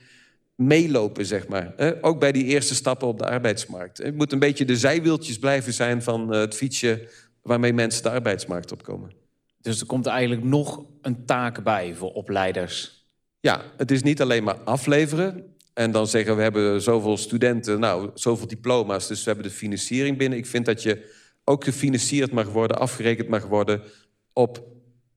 meelopen, 0.55 1.27
zeg 1.27 1.49
maar. 1.49 1.73
Hè? 1.77 2.05
Ook 2.05 2.21
bij 2.21 2.33
die 2.33 2.45
eerste 2.45 2.75
stappen 2.75 3.09
op 3.09 3.19
de 3.19 3.27
arbeidsmarkt. 3.27 3.99
Het 3.99 4.17
moet 4.17 4.33
een 4.33 4.39
beetje 4.39 4.65
de 4.65 4.77
zijwieltjes 4.77 5.39
blijven 5.39 5.73
zijn 5.73 6.03
van 6.03 6.35
uh, 6.35 6.41
het 6.41 6.55
fietsje... 6.55 7.09
waarmee 7.43 7.73
mensen 7.73 8.03
de 8.03 8.11
arbeidsmarkt 8.11 8.73
opkomen. 8.73 9.19
Dus 9.61 9.81
er 9.81 9.87
komt 9.87 10.07
eigenlijk 10.07 10.45
nog 10.45 10.85
een 11.03 11.25
taak 11.25 11.63
bij 11.63 11.95
voor 11.95 12.13
opleiders. 12.13 13.05
Ja, 13.41 13.63
het 13.77 13.91
is 13.91 14.03
niet 14.03 14.21
alleen 14.21 14.45
maar 14.45 14.59
afleveren. 14.59 15.55
En 15.75 15.91
dan 15.91 16.07
zeggen 16.07 16.37
we 16.37 16.43
hebben 16.43 16.83
zoveel 16.83 17.17
studenten, 17.17 17.81
nou, 17.81 18.11
zoveel 18.15 18.47
diploma's, 18.47 19.09
dus 19.09 19.25
we 19.25 19.31
hebben 19.31 19.49
de 19.49 19.57
financiering 19.57 20.19
binnen. 20.19 20.39
Ik 20.39 20.47
vind 20.47 20.67
dat 20.67 20.83
je 20.83 21.15
ook 21.45 21.65
gefinancierd 21.65 22.33
mag 22.33 22.49
worden, 22.49 22.79
afgerekend 22.79 23.29
mag 23.29 23.47
worden 23.47 23.83
op 24.33 24.63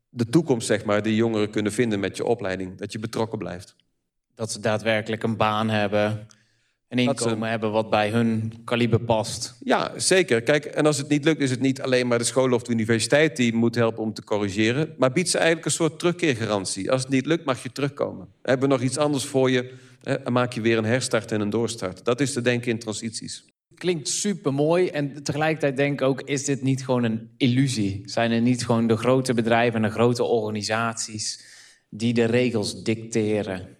de 0.09 0.29
toekomst, 0.29 0.67
zeg 0.67 0.85
maar, 0.85 1.01
die 1.01 1.15
jongeren 1.15 1.49
kunnen 1.49 1.71
vinden 1.71 1.99
met 1.99 2.17
je 2.17 2.25
opleiding. 2.25 2.77
Dat 2.77 2.91
je 2.91 2.99
betrokken 2.99 3.37
blijft. 3.37 3.75
Dat 4.35 4.51
ze 4.51 4.59
daadwerkelijk 4.59 5.23
een 5.23 5.37
baan 5.37 5.69
hebben, 5.69 6.27
een 6.93 7.07
inkomen 7.07 7.49
hebben 7.49 7.71
wat 7.71 7.89
bij 7.89 8.09
hun 8.09 8.53
kaliber 8.63 8.99
past. 8.99 9.55
Ja, 9.63 9.91
zeker. 9.95 10.41
Kijk, 10.41 10.65
en 10.65 10.85
als 10.85 10.97
het 10.97 11.09
niet 11.09 11.23
lukt, 11.23 11.41
is 11.41 11.49
het 11.49 11.59
niet 11.59 11.81
alleen 11.81 12.07
maar 12.07 12.17
de 12.17 12.23
school 12.23 12.51
of 12.51 12.63
de 12.63 12.71
universiteit 12.71 13.35
die 13.35 13.53
moet 13.53 13.75
helpen 13.75 14.03
om 14.03 14.13
te 14.13 14.23
corrigeren, 14.23 14.93
maar 14.97 15.11
biedt 15.11 15.29
ze 15.29 15.37
eigenlijk 15.37 15.65
een 15.65 15.71
soort 15.71 15.99
terugkeergarantie. 15.99 16.91
Als 16.91 17.01
het 17.01 17.11
niet 17.11 17.25
lukt, 17.25 17.45
mag 17.45 17.63
je 17.63 17.71
terugkomen. 17.71 18.27
We 18.41 18.49
hebben 18.49 18.69
nog 18.69 18.81
iets 18.81 18.97
anders 18.97 19.25
voor 19.25 19.51
je 19.51 19.73
en 20.01 20.33
maak 20.33 20.53
je 20.53 20.61
weer 20.61 20.77
een 20.77 20.85
herstart 20.85 21.31
en 21.31 21.41
een 21.41 21.49
doorstart. 21.49 22.05
Dat 22.05 22.21
is 22.21 22.33
te 22.33 22.41
denken 22.41 22.71
in 22.71 22.79
transities. 22.79 23.45
Klinkt 23.75 24.07
super 24.07 24.53
mooi 24.53 24.87
en 24.87 25.23
tegelijkertijd 25.23 25.77
denk 25.77 25.93
ik 25.93 26.07
ook: 26.07 26.21
is 26.21 26.45
dit 26.45 26.61
niet 26.61 26.85
gewoon 26.85 27.03
een 27.03 27.29
illusie? 27.37 28.01
Zijn 28.05 28.31
er 28.31 28.41
niet 28.41 28.65
gewoon 28.65 28.87
de 28.87 28.97
grote 28.97 29.33
bedrijven 29.33 29.83
en 29.83 29.89
de 29.89 29.95
grote 29.95 30.23
organisaties 30.23 31.43
die 31.89 32.13
de 32.13 32.25
regels 32.25 32.83
dicteren? 32.83 33.77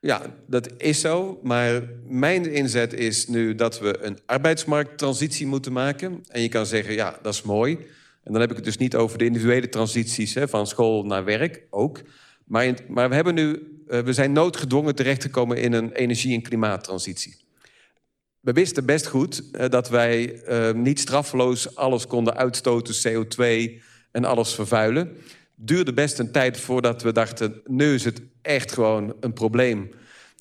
Ja, 0.00 0.34
dat 0.46 0.72
is 0.76 1.00
zo. 1.00 1.40
Maar 1.42 1.82
mijn 2.06 2.52
inzet 2.52 2.92
is 2.92 3.28
nu 3.28 3.54
dat 3.54 3.78
we 3.78 3.98
een 4.02 4.18
arbeidsmarkttransitie 4.26 5.46
moeten 5.46 5.72
maken. 5.72 6.24
En 6.28 6.42
je 6.42 6.48
kan 6.48 6.66
zeggen, 6.66 6.94
ja, 6.94 7.18
dat 7.22 7.34
is 7.34 7.42
mooi. 7.42 7.78
En 8.22 8.32
dan 8.32 8.40
heb 8.40 8.50
ik 8.50 8.56
het 8.56 8.64
dus 8.64 8.76
niet 8.76 8.96
over 8.96 9.18
de 9.18 9.24
individuele 9.24 9.68
transities 9.68 10.34
hè, 10.34 10.48
van 10.48 10.66
school 10.66 11.04
naar 11.04 11.24
werk, 11.24 11.62
ook. 11.70 12.00
Maar, 12.44 12.74
maar 12.88 13.08
we, 13.08 13.14
hebben 13.14 13.34
nu, 13.34 13.80
uh, 13.88 13.98
we 14.00 14.12
zijn 14.12 14.32
noodgedwongen 14.32 14.94
terecht 14.94 15.20
te 15.20 15.30
komen 15.30 15.56
in 15.56 15.72
een 15.72 15.92
energie- 15.92 16.34
en 16.34 16.42
klimaattransitie. 16.42 17.36
We 18.40 18.52
wisten 18.52 18.86
best 18.86 19.06
goed 19.06 19.42
uh, 19.52 19.68
dat 19.68 19.88
wij 19.88 20.42
uh, 20.48 20.72
niet 20.72 21.00
straffeloos 21.00 21.76
alles 21.76 22.06
konden 22.06 22.36
uitstoten, 22.36 22.94
CO2 22.94 23.42
en 24.10 24.24
alles 24.24 24.54
vervuilen 24.54 25.16
duurde 25.62 25.92
best 25.92 26.18
een 26.18 26.32
tijd 26.32 26.60
voordat 26.60 27.02
we 27.02 27.12
dachten... 27.12 27.60
nu 27.66 27.94
is 27.94 28.04
het 28.04 28.20
echt 28.42 28.72
gewoon 28.72 29.14
een 29.20 29.32
probleem. 29.32 29.90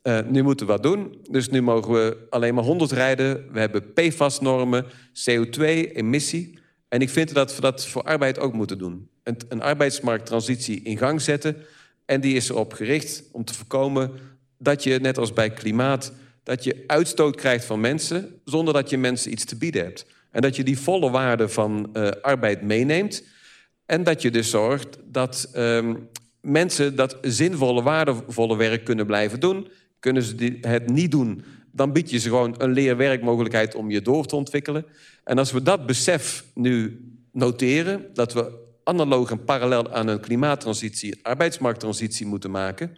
Uh, 0.03 0.19
nu 0.27 0.43
moeten 0.43 0.65
we 0.65 0.71
wat 0.71 0.84
doen. 0.84 1.17
Dus 1.29 1.49
nu 1.49 1.62
mogen 1.62 1.93
we 1.93 2.17
alleen 2.29 2.53
maar 2.53 2.63
100 2.63 2.91
rijden. 2.91 3.51
We 3.51 3.60
hebben 3.60 3.93
PFAS-normen, 3.93 4.86
CO2-emissie. 5.29 6.60
En 6.88 7.01
ik 7.01 7.10
vind 7.10 7.34
dat 7.34 7.55
we 7.55 7.62
dat 7.62 7.88
voor 7.88 8.03
arbeid 8.03 8.39
ook 8.39 8.53
moeten 8.53 8.77
doen. 8.77 9.10
Een, 9.23 9.38
een 9.49 9.62
arbeidsmarkttransitie 9.62 10.82
in 10.82 10.97
gang 10.97 11.21
zetten. 11.21 11.58
En 12.05 12.21
die 12.21 12.36
is 12.36 12.49
erop 12.49 12.73
gericht 12.73 13.23
om 13.32 13.45
te 13.45 13.53
voorkomen 13.53 14.12
dat 14.58 14.84
je, 14.84 14.99
net 14.99 15.17
als 15.17 15.34
bij 15.34 15.49
klimaat... 15.49 16.13
dat 16.43 16.63
je 16.63 16.84
uitstoot 16.88 17.36
krijgt 17.36 17.65
van 17.65 17.79
mensen 17.79 18.41
zonder 18.45 18.73
dat 18.73 18.89
je 18.89 18.97
mensen 18.97 19.32
iets 19.32 19.45
te 19.45 19.58
bieden 19.58 19.84
hebt. 19.84 20.05
En 20.32 20.41
dat 20.41 20.55
je 20.55 20.63
die 20.63 20.79
volle 20.79 21.10
waarde 21.10 21.49
van 21.49 21.89
uh, 21.93 22.10
arbeid 22.21 22.62
meeneemt... 22.62 23.23
En 23.89 24.04
dat 24.04 24.21
je 24.21 24.32
dus 24.32 24.49
zorgt 24.49 24.97
dat 25.06 25.52
um, 25.56 26.10
mensen 26.41 26.95
dat 26.95 27.17
zinvolle, 27.21 27.82
waardevolle 27.82 28.58
werk 28.58 28.84
kunnen 28.84 29.06
blijven 29.06 29.39
doen. 29.39 29.67
Kunnen 29.99 30.23
ze 30.23 30.58
het 30.62 30.89
niet 30.89 31.12
doen, 31.12 31.43
dan 31.71 31.91
bied 31.91 32.10
je 32.10 32.17
ze 32.17 32.30
gewoon 32.30 32.56
een 32.58 32.71
leerwerkmogelijkheid 32.71 33.75
om 33.75 33.89
je 33.89 34.02
door 34.02 34.25
te 34.25 34.36
ontwikkelen. 34.36 34.86
En 35.23 35.38
als 35.38 35.52
we 35.52 35.62
dat 35.62 35.86
besef 35.86 36.43
nu 36.54 37.02
noteren, 37.32 38.06
dat 38.13 38.34
we 38.34 38.52
analoog 38.84 39.32
en 39.32 39.43
parallel 39.43 39.93
aan 39.93 40.08
een 40.08 40.19
klimaattransitie, 40.19 41.19
arbeidsmarkttransitie 41.21 42.25
moeten 42.25 42.52
maken, 42.52 42.95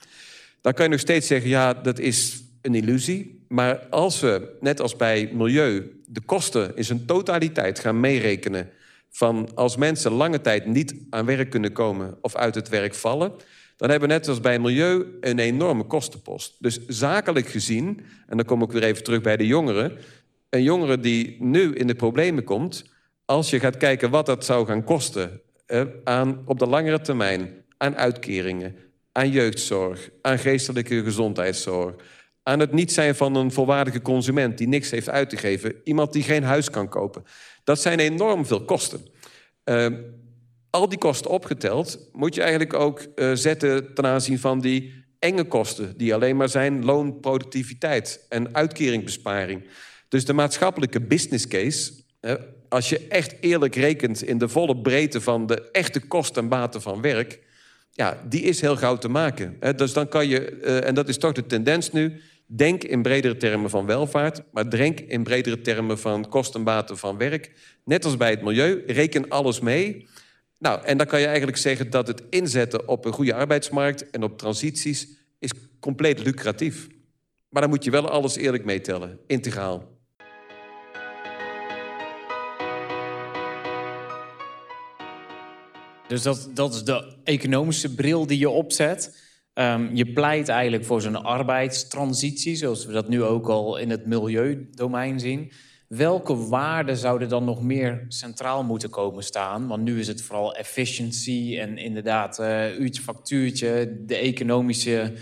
dan 0.62 0.74
kan 0.74 0.86
je 0.86 0.92
nog 0.92 1.00
steeds 1.00 1.28
zeggen, 1.28 1.50
ja, 1.50 1.74
dat 1.74 2.00
is 2.00 2.44
een 2.62 2.76
illusie. 2.76 3.46
Maar 3.48 3.78
als 3.90 4.20
we, 4.20 4.58
net 4.60 4.82
als 4.82 4.96
bij 4.96 5.32
milieu, 5.34 6.02
de 6.06 6.22
kosten 6.22 6.76
in 6.76 6.86
zijn 6.86 7.06
totaliteit 7.06 7.80
gaan 7.80 8.00
meerekenen 8.00 8.70
van 9.12 9.50
als 9.56 9.76
mensen 9.76 10.12
lange 10.12 10.42
tijd 10.42 10.66
niet 10.66 10.96
aan 11.10 11.26
werk 11.26 11.50
kunnen 11.50 11.72
komen 11.72 12.18
of 12.22 12.36
uit 12.36 12.56
het 12.56 12.70
werk 12.70 12.94
vallen, 12.94 13.32
dan 13.78 13.90
hebben 13.90 14.10
we 14.10 14.16
net 14.16 14.28
als 14.28 14.40
bij 14.40 14.60
milieu 14.60 15.06
een 15.20 15.40
enorme 15.40 15.84
kostenpost. 15.84 16.56
Dus 16.60 16.86
zakelijk 16.88 17.48
gezien, 17.48 18.02
en 18.28 18.38
dan 18.38 18.46
kom 18.46 18.62
ik 18.62 18.72
weer 18.72 18.84
even 18.84 19.04
terug 19.04 19.22
bij 19.22 19.38
de 19.38 19.48
jongeren, 19.48 19.98
een 20.50 20.64
jongere 20.64 21.00
die 21.00 21.38
nu 21.40 21.74
in 21.74 21.88
de 21.88 21.96
problemen 21.96 22.44
komt, 22.44 22.86
als 23.26 23.50
je 23.50 23.60
gaat 23.60 23.78
kijken 23.78 24.10
wat 24.10 24.26
dat 24.26 24.46
zou 24.46 24.66
gaan 24.66 24.84
kosten 24.84 25.42
eh, 25.66 25.82
aan, 26.04 26.42
op 26.46 26.60
de 26.60 26.68
langere 26.68 27.02
termijn 27.02 27.64
aan 27.78 27.98
uitkeringen, 27.98 28.76
aan 29.12 29.30
jeugdzorg, 29.30 30.10
aan 30.22 30.40
geestelijke 30.40 31.04
gezondheidszorg, 31.04 31.96
aan 32.44 32.60
het 32.60 32.72
niet 32.72 32.92
zijn 32.92 33.16
van 33.16 33.36
een 33.36 33.52
volwaardige 33.52 34.02
consument 34.02 34.58
die 34.58 34.68
niks 34.68 34.92
heeft 34.92 35.10
uit 35.10 35.30
te 35.30 35.38
geven, 35.38 35.76
iemand 35.84 36.14
die 36.14 36.24
geen 36.24 36.44
huis 36.44 36.70
kan 36.70 36.90
kopen. 36.90 37.24
Dat 37.64 37.82
zijn 37.82 38.00
enorm 38.00 38.46
veel 38.46 38.66
kosten. 38.66 39.06
Uh, 39.66 39.88
al 40.70 40.90
die 40.90 40.98
kosten 40.98 41.32
opgeteld 41.32 42.10
moet 42.12 42.36
je 42.36 42.42
eigenlijk 42.42 42.74
ook 42.74 43.08
uh, 43.16 43.32
zetten 43.34 43.94
ten 43.94 44.06
aanzien 44.06 44.40
van 44.40 44.60
die 44.60 45.04
enge 45.20 45.44
kosten, 45.44 45.98
die 45.98 46.14
alleen 46.14 46.38
maar 46.38 46.50
zijn 46.50 46.86
loonproductiviteit 46.86 48.26
en 48.30 48.56
uitkeringbesparing. 48.56 49.68
Dus 50.08 50.26
de 50.26 50.34
maatschappelijke 50.34 51.02
business 51.02 51.48
case, 51.48 51.92
als 52.70 52.90
je 52.90 53.08
echt 53.08 53.36
eerlijk 53.40 53.76
rekent 53.76 54.24
in 54.24 54.38
de 54.38 54.50
volle 54.50 54.78
breedte 54.78 55.22
van 55.22 55.46
de 55.46 55.70
echte 55.72 56.00
kosten 56.00 56.44
en 56.44 56.50
baten 56.50 56.82
van 56.82 57.02
werk, 57.02 57.40
ja, 57.92 58.22
die 58.30 58.42
is 58.42 58.62
heel 58.62 58.76
gauw 58.76 58.98
te 58.98 59.08
maken. 59.08 59.58
Dus 59.76 59.94
dan 59.94 60.08
kan 60.08 60.28
je, 60.28 60.60
uh, 60.62 60.88
en 60.88 60.96
dat 60.96 61.10
is 61.10 61.18
toch 61.18 61.32
de 61.32 61.46
tendens 61.46 61.92
nu, 61.92 62.22
Denk 62.54 62.84
in 62.84 63.02
bredere 63.02 63.38
termen 63.38 63.70
van 63.70 63.86
welvaart, 63.86 64.42
maar 64.52 64.70
denk 64.70 65.00
in 65.00 65.24
bredere 65.24 65.62
termen 65.62 66.00
van 66.00 66.30
kostenbaten 66.30 66.98
van 66.98 67.18
werk. 67.18 67.52
Net 67.84 68.06
als 68.06 68.18
bij 68.18 68.30
het 68.30 68.42
milieu, 68.42 68.84
reken 68.86 69.30
alles 69.30 69.60
mee. 69.60 70.08
Nou, 70.58 70.86
en 70.86 70.98
dan 70.98 71.08
kan 71.08 71.20
je 71.20 71.26
eigenlijk 71.26 71.58
zeggen 71.58 71.90
dat 71.90 72.08
het 72.08 72.24
inzetten 72.30 72.88
op 72.88 73.06
een 73.06 73.12
goede 73.14 73.34
arbeidsmarkt 73.34 74.10
en 74.10 74.24
op 74.24 74.38
transities 74.38 75.08
is 75.40 75.52
compleet 75.80 76.20
lucratief. 76.20 76.88
Maar 77.50 77.62
dan 77.62 77.72
moet 77.72 77.84
je 77.84 77.92
wel 77.92 78.10
alles 78.10 78.36
eerlijk 78.36 78.66
meetellen, 78.66 79.20
integraal. 79.28 80.00
Dus 86.08 86.22
dat, 86.22 86.50
dat 86.54 86.74
is 86.74 86.84
de 86.84 87.16
economische 87.24 87.96
bril 87.96 88.28
die 88.28 88.40
je 88.40 88.50
opzet. 88.50 89.30
Um, 89.54 89.96
je 89.96 90.12
pleit 90.14 90.50
eigenlijk 90.50 90.86
voor 90.86 91.02
zo'n 91.02 91.24
arbeidstransitie, 91.24 92.56
zoals 92.56 92.86
we 92.86 92.94
dat 92.94 93.10
nu 93.10 93.24
ook 93.24 93.48
al 93.48 93.78
in 93.78 93.90
het 93.90 94.06
milieudomein 94.06 95.20
zien. 95.20 95.52
Welke 95.88 96.48
waarden 96.48 96.98
zouden 96.98 97.30
dan 97.30 97.44
nog 97.44 97.64
meer 97.64 98.06
centraal 98.08 98.64
moeten 98.64 98.90
komen 98.90 99.24
staan? 99.24 99.68
Want 99.68 99.84
nu 99.84 100.00
is 100.00 100.08
het 100.08 100.22
vooral 100.22 100.56
efficiency 100.56 101.58
en 101.60 101.78
inderdaad 101.78 102.40
uh, 102.40 102.80
uurtje, 102.80 103.02
factuurtje, 103.02 104.04
de 104.06 104.16
economische 104.16 105.14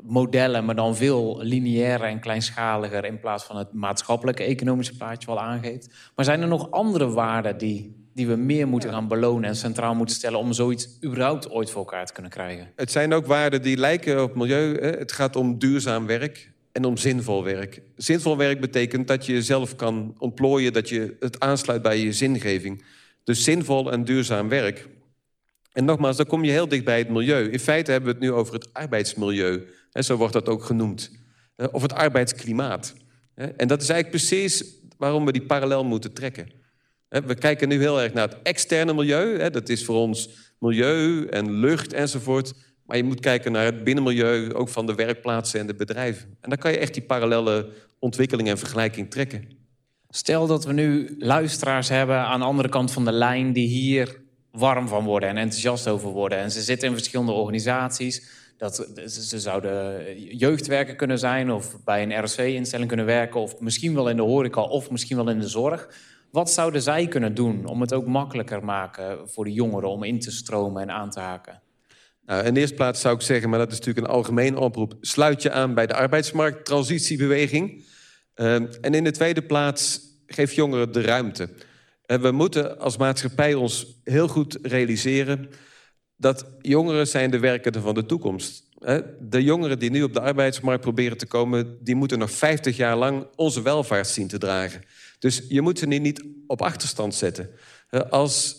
modellen, 0.00 0.64
maar 0.64 0.74
dan 0.74 0.96
veel 0.96 1.38
lineairder 1.42 2.08
en 2.08 2.20
kleinschaliger 2.20 3.04
in 3.04 3.20
plaats 3.20 3.44
van 3.44 3.56
het 3.56 3.72
maatschappelijke 3.72 4.42
economische 4.42 4.96
plaatje 4.96 5.26
wel 5.26 5.40
aangeeft. 5.40 6.10
Maar 6.14 6.24
zijn 6.24 6.40
er 6.40 6.48
nog 6.48 6.70
andere 6.70 7.08
waarden 7.08 7.58
die 7.58 8.03
die 8.14 8.26
we 8.26 8.36
meer 8.36 8.68
moeten 8.68 8.90
gaan 8.90 9.08
belonen 9.08 9.48
en 9.48 9.56
centraal 9.56 9.94
moeten 9.94 10.14
stellen 10.14 10.38
om 10.38 10.52
zoiets 10.52 10.88
überhaupt 11.04 11.50
ooit 11.50 11.70
voor 11.70 11.80
elkaar 11.80 12.06
te 12.06 12.12
kunnen 12.12 12.30
krijgen. 12.30 12.70
Het 12.76 12.90
zijn 12.90 13.12
ook 13.12 13.26
waarden 13.26 13.62
die 13.62 13.76
lijken 13.76 14.22
op 14.22 14.34
milieu. 14.34 14.78
Hè? 14.80 14.90
Het 14.90 15.12
gaat 15.12 15.36
om 15.36 15.58
duurzaam 15.58 16.06
werk 16.06 16.52
en 16.72 16.84
om 16.84 16.96
zinvol 16.96 17.44
werk. 17.44 17.82
Zinvol 17.96 18.36
werk 18.36 18.60
betekent 18.60 19.08
dat 19.08 19.26
je 19.26 19.32
jezelf 19.32 19.76
kan 19.76 20.14
ontplooien, 20.18 20.72
dat 20.72 20.88
je 20.88 21.16
het 21.20 21.40
aansluit 21.40 21.82
bij 21.82 21.98
je 21.98 22.12
zingeving. 22.12 22.84
Dus 23.24 23.44
zinvol 23.44 23.92
en 23.92 24.04
duurzaam 24.04 24.48
werk. 24.48 24.88
En 25.72 25.84
nogmaals, 25.84 26.16
dan 26.16 26.26
kom 26.26 26.44
je 26.44 26.50
heel 26.50 26.68
dicht 26.68 26.84
bij 26.84 26.98
het 26.98 27.08
milieu. 27.08 27.50
In 27.50 27.60
feite 27.60 27.90
hebben 27.90 28.10
we 28.10 28.16
het 28.16 28.24
nu 28.24 28.32
over 28.32 28.54
het 28.54 28.72
arbeidsmilieu. 28.72 29.66
Hè, 29.90 30.02
zo 30.02 30.16
wordt 30.16 30.32
dat 30.32 30.48
ook 30.48 30.64
genoemd. 30.64 31.10
Of 31.72 31.82
het 31.82 31.92
arbeidsklimaat. 31.92 32.94
En 33.34 33.68
dat 33.68 33.82
is 33.82 33.88
eigenlijk 33.88 34.24
precies 34.24 34.64
waarom 34.96 35.24
we 35.24 35.32
die 35.32 35.42
parallel 35.42 35.84
moeten 35.84 36.12
trekken. 36.12 36.62
We 37.22 37.34
kijken 37.34 37.68
nu 37.68 37.80
heel 37.80 38.00
erg 38.00 38.12
naar 38.12 38.28
het 38.28 38.42
externe 38.42 38.94
milieu. 38.94 39.50
Dat 39.50 39.68
is 39.68 39.84
voor 39.84 39.96
ons 39.96 40.28
milieu 40.58 41.26
en 41.26 41.52
lucht 41.52 41.92
enzovoort. 41.92 42.52
Maar 42.86 42.96
je 42.96 43.04
moet 43.04 43.20
kijken 43.20 43.52
naar 43.52 43.64
het 43.64 43.84
binnenmilieu, 43.84 44.54
ook 44.54 44.68
van 44.68 44.86
de 44.86 44.94
werkplaatsen 44.94 45.60
en 45.60 45.66
de 45.66 45.74
bedrijven. 45.74 46.36
En 46.40 46.48
dan 46.48 46.58
kan 46.58 46.70
je 46.70 46.78
echt 46.78 46.94
die 46.94 47.02
parallele 47.02 47.68
ontwikkeling 47.98 48.48
en 48.48 48.58
vergelijking 48.58 49.10
trekken. 49.10 49.48
Stel 50.08 50.46
dat 50.46 50.64
we 50.64 50.72
nu 50.72 51.14
luisteraars 51.18 51.88
hebben 51.88 52.16
aan 52.16 52.40
de 52.40 52.46
andere 52.46 52.68
kant 52.68 52.92
van 52.92 53.04
de 53.04 53.12
lijn 53.12 53.52
die 53.52 53.68
hier 53.68 54.20
warm 54.50 54.88
van 54.88 55.04
worden 55.04 55.28
en 55.28 55.36
enthousiast 55.36 55.88
over 55.88 56.08
worden. 56.08 56.38
En 56.38 56.50
ze 56.50 56.62
zitten 56.62 56.88
in 56.88 56.94
verschillende 56.94 57.32
organisaties. 57.32 58.42
Dat, 58.56 58.88
ze 59.06 59.40
zouden 59.40 60.02
jeugdwerker 60.36 60.96
kunnen 60.96 61.18
zijn 61.18 61.50
of 61.50 61.84
bij 61.84 62.02
een 62.02 62.24
RSC-instelling 62.24 62.88
kunnen 62.88 63.06
werken... 63.06 63.40
of 63.40 63.60
misschien 63.60 63.94
wel 63.94 64.08
in 64.08 64.16
de 64.16 64.22
horeca 64.22 64.62
of 64.62 64.90
misschien 64.90 65.16
wel 65.16 65.28
in 65.28 65.40
de 65.40 65.48
zorg. 65.48 65.88
Wat 66.34 66.50
zouden 66.50 66.82
zij 66.82 67.06
kunnen 67.06 67.34
doen 67.34 67.66
om 67.66 67.80
het 67.80 67.92
ook 67.92 68.06
makkelijker 68.06 68.64
maken 68.64 69.28
voor 69.28 69.44
de 69.44 69.52
jongeren 69.52 69.88
om 69.88 70.02
in 70.02 70.20
te 70.20 70.30
stromen 70.30 70.82
en 70.82 70.90
aan 70.90 71.10
te 71.10 71.20
haken? 71.20 71.62
Nou, 72.26 72.44
in 72.44 72.54
de 72.54 72.60
eerste 72.60 72.74
plaats 72.74 73.00
zou 73.00 73.14
ik 73.14 73.20
zeggen, 73.20 73.50
maar 73.50 73.58
dat 73.58 73.72
is 73.72 73.78
natuurlijk 73.78 74.06
een 74.06 74.12
algemeen 74.12 74.56
oproep... 74.56 74.94
sluit 75.00 75.42
je 75.42 75.50
aan 75.50 75.74
bij 75.74 75.86
de 75.86 75.94
arbeidsmarkttransitiebeweging. 75.94 77.84
Uh, 78.36 78.54
en 78.54 78.94
in 78.94 79.04
de 79.04 79.10
tweede 79.10 79.42
plaats, 79.42 80.00
geef 80.26 80.52
jongeren 80.52 80.92
de 80.92 81.00
ruimte. 81.00 81.48
We 82.06 82.30
moeten 82.30 82.78
als 82.78 82.96
maatschappij 82.96 83.54
ons 83.54 84.00
heel 84.04 84.28
goed 84.28 84.58
realiseren... 84.62 85.48
dat 86.16 86.46
jongeren 86.60 87.06
zijn 87.06 87.30
de 87.30 87.38
werkenden 87.38 87.82
van 87.82 87.94
de 87.94 88.06
toekomst. 88.06 88.68
De 89.20 89.42
jongeren 89.42 89.78
die 89.78 89.90
nu 89.90 90.02
op 90.02 90.12
de 90.12 90.20
arbeidsmarkt 90.20 90.82
proberen 90.82 91.18
te 91.18 91.26
komen... 91.26 91.78
die 91.80 91.94
moeten 91.94 92.18
nog 92.18 92.30
50 92.30 92.76
jaar 92.76 92.96
lang 92.96 93.26
onze 93.36 93.62
welvaart 93.62 94.06
zien 94.06 94.28
te 94.28 94.38
dragen. 94.38 94.82
Dus 95.24 95.42
je 95.48 95.60
moet 95.60 95.78
ze 95.78 95.86
niet 95.86 96.24
op 96.46 96.62
achterstand 96.62 97.14
zetten. 97.14 97.50
Als 98.10 98.56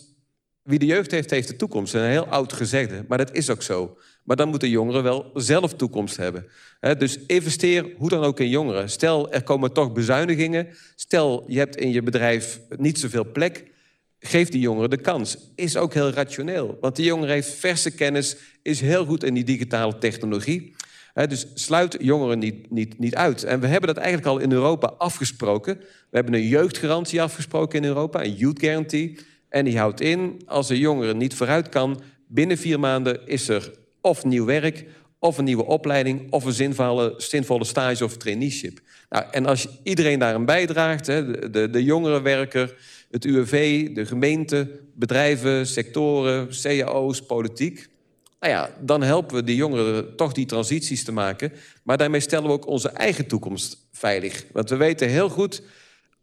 wie 0.62 0.78
de 0.78 0.86
jeugd 0.86 1.10
heeft, 1.10 1.30
heeft 1.30 1.48
de 1.48 1.56
toekomst. 1.56 1.94
Een 1.94 2.04
heel 2.04 2.26
oud 2.26 2.52
gezegde, 2.52 3.04
maar 3.08 3.18
dat 3.18 3.34
is 3.34 3.50
ook 3.50 3.62
zo. 3.62 3.98
Maar 4.24 4.36
dan 4.36 4.48
moeten 4.48 4.68
jongeren 4.68 5.02
wel 5.02 5.30
zelf 5.34 5.74
toekomst 5.74 6.16
hebben. 6.16 6.46
Dus 6.98 7.18
investeer 7.26 7.94
hoe 7.96 8.08
dan 8.08 8.24
ook 8.24 8.40
in 8.40 8.48
jongeren. 8.48 8.90
Stel, 8.90 9.32
er 9.32 9.42
komen 9.42 9.72
toch 9.72 9.92
bezuinigingen. 9.92 10.68
Stel, 10.94 11.44
je 11.46 11.58
hebt 11.58 11.76
in 11.76 11.90
je 11.90 12.02
bedrijf 12.02 12.60
niet 12.76 12.98
zoveel 12.98 13.30
plek. 13.32 13.64
Geef 14.18 14.48
die 14.48 14.60
jongeren 14.60 14.90
de 14.90 15.00
kans. 15.00 15.36
Is 15.54 15.76
ook 15.76 15.94
heel 15.94 16.10
rationeel. 16.10 16.76
Want 16.80 16.96
die 16.96 17.04
jongere 17.04 17.32
heeft 17.32 17.50
verse 17.50 17.90
kennis, 17.90 18.36
is 18.62 18.80
heel 18.80 19.04
goed 19.04 19.24
in 19.24 19.34
die 19.34 19.44
digitale 19.44 19.98
technologie. 19.98 20.75
Dus 21.24 21.46
sluit 21.54 21.96
jongeren 22.00 22.38
niet, 22.38 22.70
niet, 22.70 22.98
niet 22.98 23.14
uit. 23.14 23.44
En 23.44 23.60
we 23.60 23.66
hebben 23.66 23.94
dat 23.94 24.04
eigenlijk 24.04 24.26
al 24.26 24.38
in 24.38 24.52
Europa 24.52 24.94
afgesproken. 24.98 25.76
We 25.78 26.16
hebben 26.16 26.34
een 26.34 26.46
jeugdgarantie 26.46 27.22
afgesproken 27.22 27.78
in 27.78 27.88
Europa, 27.88 28.24
een 28.24 28.34
youth 28.34 28.58
guarantee. 28.58 29.18
En 29.48 29.64
die 29.64 29.78
houdt 29.78 30.00
in, 30.00 30.42
als 30.46 30.68
een 30.68 30.78
jongere 30.78 31.14
niet 31.14 31.34
vooruit 31.34 31.68
kan... 31.68 32.00
binnen 32.28 32.58
vier 32.58 32.80
maanden 32.80 33.26
is 33.26 33.48
er 33.48 33.72
of 34.00 34.24
nieuw 34.24 34.44
werk... 34.44 34.84
of 35.18 35.38
een 35.38 35.44
nieuwe 35.44 35.64
opleiding... 35.64 36.32
of 36.32 36.44
een 36.44 36.52
zinvolle, 36.52 37.14
zinvolle 37.16 37.64
stage 37.64 38.04
of 38.04 38.16
traineeship. 38.16 38.80
Nou, 39.08 39.24
en 39.30 39.46
als 39.46 39.68
iedereen 39.82 40.18
daaraan 40.18 40.44
bijdraagt... 40.44 41.06
Hè, 41.06 41.50
de, 41.50 41.70
de 41.70 41.84
jongerenwerker, 41.84 42.76
het 43.10 43.24
UWV, 43.24 43.88
de 43.94 44.06
gemeente... 44.06 44.80
bedrijven, 44.94 45.66
sectoren, 45.66 46.48
cao's, 46.62 47.22
politiek... 47.22 47.88
Nou 48.40 48.52
ja, 48.52 48.70
dan 48.80 49.02
helpen 49.02 49.36
we 49.36 49.44
de 49.44 49.54
jongeren 49.54 50.16
toch 50.16 50.32
die 50.32 50.46
transities 50.46 51.04
te 51.04 51.12
maken. 51.12 51.52
Maar 51.82 51.96
daarmee 51.96 52.20
stellen 52.20 52.46
we 52.46 52.52
ook 52.52 52.66
onze 52.66 52.88
eigen 52.88 53.26
toekomst 53.26 53.86
veilig. 53.92 54.44
Want 54.52 54.70
we 54.70 54.76
weten 54.76 55.08
heel 55.08 55.28
goed 55.28 55.62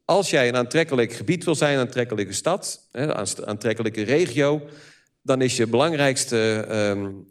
als 0.06 0.30
jij 0.30 0.48
een 0.48 0.56
aantrekkelijk 0.56 1.14
gebied 1.14 1.44
wil 1.44 1.56
zijn, 1.56 1.74
een 1.74 1.86
aantrekkelijke 1.86 2.34
stad, 2.34 2.88
een 2.92 3.14
aantrekkelijke 3.46 4.02
regio, 4.02 4.62
dan 5.22 5.42
is 5.42 5.58
je 5.58 5.68
belangrijkste, 5.68 6.66
um, 6.72 7.30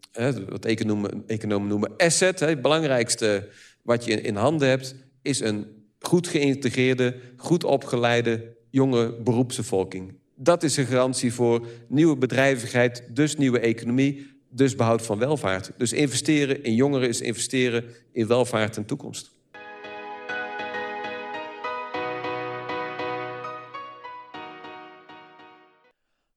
wat 0.48 0.64
economen, 0.64 1.24
economen 1.26 1.68
noemen 1.68 1.96
asset, 1.96 2.40
het 2.40 2.62
belangrijkste 2.62 3.48
wat 3.82 4.04
je 4.04 4.20
in 4.20 4.36
handen 4.36 4.68
hebt, 4.68 4.94
is 5.22 5.40
een 5.40 5.66
goed 6.00 6.28
geïntegreerde, 6.28 7.16
goed 7.36 7.64
opgeleide, 7.64 8.56
jonge 8.70 9.12
beroepsbevolking. 9.22 10.14
Dat 10.34 10.62
is 10.62 10.76
een 10.76 10.86
garantie 10.86 11.32
voor 11.32 11.66
nieuwe 11.88 12.16
bedrijvigheid, 12.16 13.04
dus 13.08 13.36
nieuwe 13.36 13.58
economie, 13.58 14.31
dus 14.54 14.76
behoud 14.76 15.02
van 15.02 15.18
welvaart. 15.18 15.70
Dus 15.76 15.92
investeren 15.92 16.64
in 16.64 16.74
jongeren 16.74 17.08
is 17.08 17.20
investeren 17.20 17.84
in 18.12 18.26
welvaart 18.26 18.76
en 18.76 18.84
toekomst. 18.84 19.30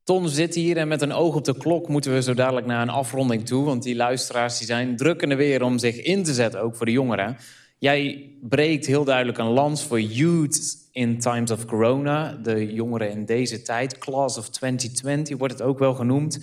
Ton 0.03 0.29
zit 0.29 0.55
hier 0.55 0.77
en 0.77 0.87
met 0.87 1.01
een 1.01 1.13
oog 1.13 1.35
op 1.35 1.43
de 1.43 1.57
klok 1.57 1.87
moeten 1.87 2.13
we 2.13 2.21
zo 2.21 2.33
dadelijk 2.33 2.65
naar 2.65 2.81
een 2.81 2.89
afronding 2.89 3.45
toe. 3.45 3.65
Want 3.65 3.83
die 3.83 3.95
luisteraars 3.95 4.57
die 4.57 4.67
zijn 4.67 4.95
druk 4.95 5.21
in 5.21 5.29
de 5.29 5.35
weer 5.35 5.63
om 5.63 5.77
zich 5.77 6.01
in 6.01 6.23
te 6.23 6.33
zetten, 6.33 6.61
ook 6.61 6.75
voor 6.75 6.85
de 6.85 6.91
jongeren. 6.91 7.37
Jij 7.77 8.31
breekt 8.41 8.85
heel 8.85 9.03
duidelijk 9.03 9.37
een 9.37 9.45
lans 9.45 9.83
voor 9.83 10.01
youth 10.01 10.87
in 10.91 11.19
times 11.19 11.51
of 11.51 11.65
corona. 11.65 12.33
De 12.33 12.73
jongeren 12.73 13.11
in 13.11 13.25
deze 13.25 13.61
tijd, 13.61 13.97
class 13.97 14.37
of 14.37 14.49
2020 14.49 15.37
wordt 15.37 15.53
het 15.53 15.63
ook 15.63 15.79
wel 15.79 15.93
genoemd. 15.93 16.39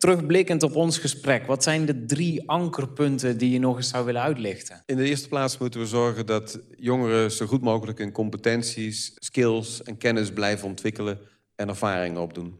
Terugblikkend 0.00 0.62
op 0.62 0.76
ons 0.76 0.98
gesprek, 0.98 1.46
wat 1.46 1.62
zijn 1.62 1.86
de 1.86 2.04
drie 2.04 2.48
ankerpunten 2.48 3.38
die 3.38 3.50
je 3.50 3.58
nog 3.58 3.76
eens 3.76 3.88
zou 3.88 4.04
willen 4.04 4.22
uitlichten? 4.22 4.82
In 4.86 4.96
de 4.96 5.04
eerste 5.04 5.28
plaats 5.28 5.58
moeten 5.58 5.80
we 5.80 5.86
zorgen 5.86 6.26
dat 6.26 6.60
jongeren 6.76 7.30
zo 7.30 7.46
goed 7.46 7.60
mogelijk 7.62 7.98
hun 7.98 8.12
competenties, 8.12 9.12
skills 9.14 9.82
en 9.82 9.96
kennis 9.96 10.32
blijven 10.32 10.68
ontwikkelen 10.68 11.18
en 11.54 11.68
ervaringen 11.68 12.20
opdoen. 12.20 12.58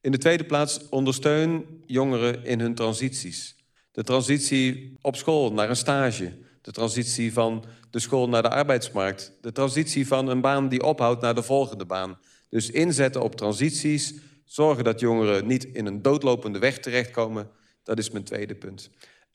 In 0.00 0.10
de 0.12 0.18
tweede 0.18 0.44
plaats 0.44 0.88
ondersteun 0.88 1.64
jongeren 1.86 2.44
in 2.44 2.60
hun 2.60 2.74
transities. 2.74 3.56
De 3.90 4.02
transitie 4.02 4.96
op 5.00 5.16
school 5.16 5.52
naar 5.52 5.68
een 5.68 5.76
stage. 5.76 6.32
De 6.62 6.72
transitie 6.72 7.32
van 7.32 7.64
de 7.90 8.00
school 8.00 8.28
naar 8.28 8.42
de 8.42 8.50
arbeidsmarkt. 8.50 9.32
De 9.40 9.52
transitie 9.52 10.06
van 10.06 10.28
een 10.28 10.40
baan 10.40 10.68
die 10.68 10.82
ophoudt 10.82 11.22
naar 11.22 11.34
de 11.34 11.42
volgende 11.42 11.84
baan. 11.84 12.18
Dus 12.48 12.70
inzetten 12.70 13.22
op 13.22 13.36
transities. 13.36 14.14
Zorgen 14.52 14.84
dat 14.84 15.00
jongeren 15.00 15.46
niet 15.46 15.64
in 15.64 15.86
een 15.86 16.02
doodlopende 16.02 16.58
weg 16.58 16.78
terechtkomen. 16.78 17.50
Dat 17.82 17.98
is 17.98 18.10
mijn 18.10 18.24
tweede 18.24 18.54
punt. 18.54 18.90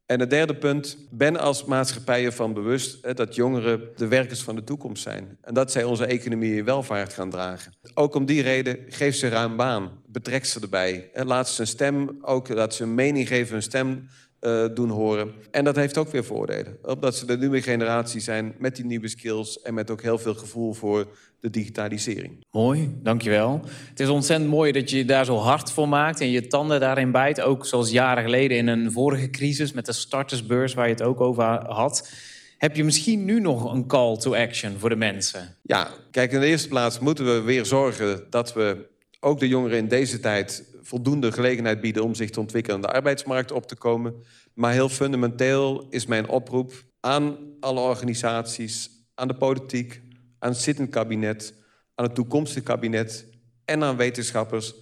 En 0.06 0.20
het 0.20 0.30
derde 0.30 0.56
punt, 0.56 0.98
ben 1.12 1.38
als 1.38 1.66
maatschappij 1.66 2.26
ervan 2.26 2.54
bewust 2.54 3.18
dat 3.18 3.36
jongeren 3.36 3.90
de 3.96 4.08
werkers 4.08 4.42
van 4.42 4.56
de 4.56 4.64
toekomst 4.64 5.04
zijn. 5.04 5.38
En 5.42 5.54
dat 5.54 5.72
zij 5.72 5.84
onze 5.84 6.06
economie 6.06 6.60
en 6.60 6.66
welvaart 6.66 7.14
gaan 7.14 7.30
dragen. 7.30 7.74
Ook 7.94 8.16
om 8.16 8.26
die 8.26 8.42
reden, 8.42 8.78
geef 8.88 9.16
ze 9.16 9.28
ruim 9.28 9.56
baan. 9.56 10.02
Betrek 10.06 10.46
ze 10.46 10.60
erbij. 10.60 11.10
Laat 11.14 11.50
ze 11.50 11.62
een 11.62 11.68
stem, 11.68 12.18
ook 12.22 12.48
dat 12.48 12.76
ze 12.76 12.84
een 12.84 12.96
mening 12.96 13.28
geven, 13.28 13.56
een 13.56 13.62
stem 13.62 14.08
uh, 14.42 14.66
doen 14.74 14.90
horen. 14.90 15.32
En 15.52 15.64
dat 15.64 15.76
heeft 15.76 15.98
ook 15.98 16.12
weer 16.12 16.24
voordelen. 16.24 16.78
Omdat 16.82 17.16
ze 17.16 17.26
de 17.26 17.38
nieuwe 17.38 17.62
generatie 17.62 18.22
zijn 18.22 18.56
met 18.58 18.76
die 18.76 18.86
nieuwe 18.86 19.08
skills... 19.08 19.62
en 19.62 19.74
met 19.74 19.92
ook 19.92 20.02
heel 20.02 20.18
veel 20.18 20.36
gevoel 20.36 20.74
voor 20.74 21.08
de 21.40 21.50
digitalisering. 21.50 22.46
Mooi, 22.52 22.98
dankjewel. 23.04 23.62
Het 23.90 24.00
is 24.00 24.08
ontzettend 24.08 24.50
mooi 24.50 24.72
dat 24.72 24.90
je 24.90 24.98
je 24.98 25.06
daar 25.06 25.26
zo 25.26 25.36
hard 25.36 25.72
voor 25.72 25.90
maakt... 25.90 26.22
en 26.22 26.30
je 26.30 26.48
tanden 26.48 26.80
daarin 26.80 27.12
bijt. 27.12 27.42
Ook 27.42 27.66
zoals 27.66 27.92
jaren 27.92 28.24
geleden 28.24 28.58
in 28.58 28.68
een 28.68 28.92
vorige 28.92 29.30
crisis... 29.30 29.72
met 29.72 29.86
de 29.86 29.94
startersbeurs 29.94 30.74
waar 30.74 30.88
je 30.88 30.94
het 30.94 31.04
ook 31.04 31.22
over 31.22 31.44
had... 31.68 32.10
Heb 32.58 32.76
je 32.76 32.84
misschien 32.84 33.26
nu 33.26 33.40
nog 33.40 33.74
een 33.74 33.88
call 33.88 34.18
to 34.18 34.36
action 34.36 34.78
voor 34.78 34.90
de 34.90 34.96
mensen? 34.96 35.58
Ja, 35.62 35.90
kijk, 36.12 36.32
in 36.32 36.40
de 36.40 36.46
eerste 36.46 36.68
plaats 36.68 37.00
moeten 37.00 37.26
we 37.26 37.42
weer 37.42 37.66
zorgen 37.66 38.24
dat 38.30 38.54
we 38.54 38.88
ook 39.20 39.40
de 39.40 39.48
jongeren 39.48 39.78
in 39.78 39.88
deze 39.88 40.20
tijd 40.20 40.64
voldoende 40.88 41.32
gelegenheid 41.32 41.82
bieden 41.82 42.04
om 42.04 42.16
zich 42.16 42.30
te 42.30 42.40
ontwikkelen 42.40 42.82
en 42.82 42.88
de 42.88 42.94
arbeidsmarkt 42.94 43.52
op 43.52 43.68
te 43.68 43.76
komen. 43.76 44.16
Maar 44.54 44.72
heel 44.72 44.90
fundamenteel 44.90 45.88
is 45.90 46.06
mijn 46.06 46.28
oproep 46.28 46.74
aan 47.00 47.38
alle 47.60 47.80
organisaties, 47.80 48.90
aan 49.16 49.28
de 49.28 49.34
politiek, 49.34 50.02
aan 50.40 50.52
het 50.52 50.60
zittend 50.60 50.90
kabinet, 50.90 51.54
aan 51.96 52.06
het 52.06 52.16
toekomstige 52.16 52.62
kabinet 52.62 53.28
en 53.66 53.84
aan 53.84 53.98
wetenschappers. 53.98 54.74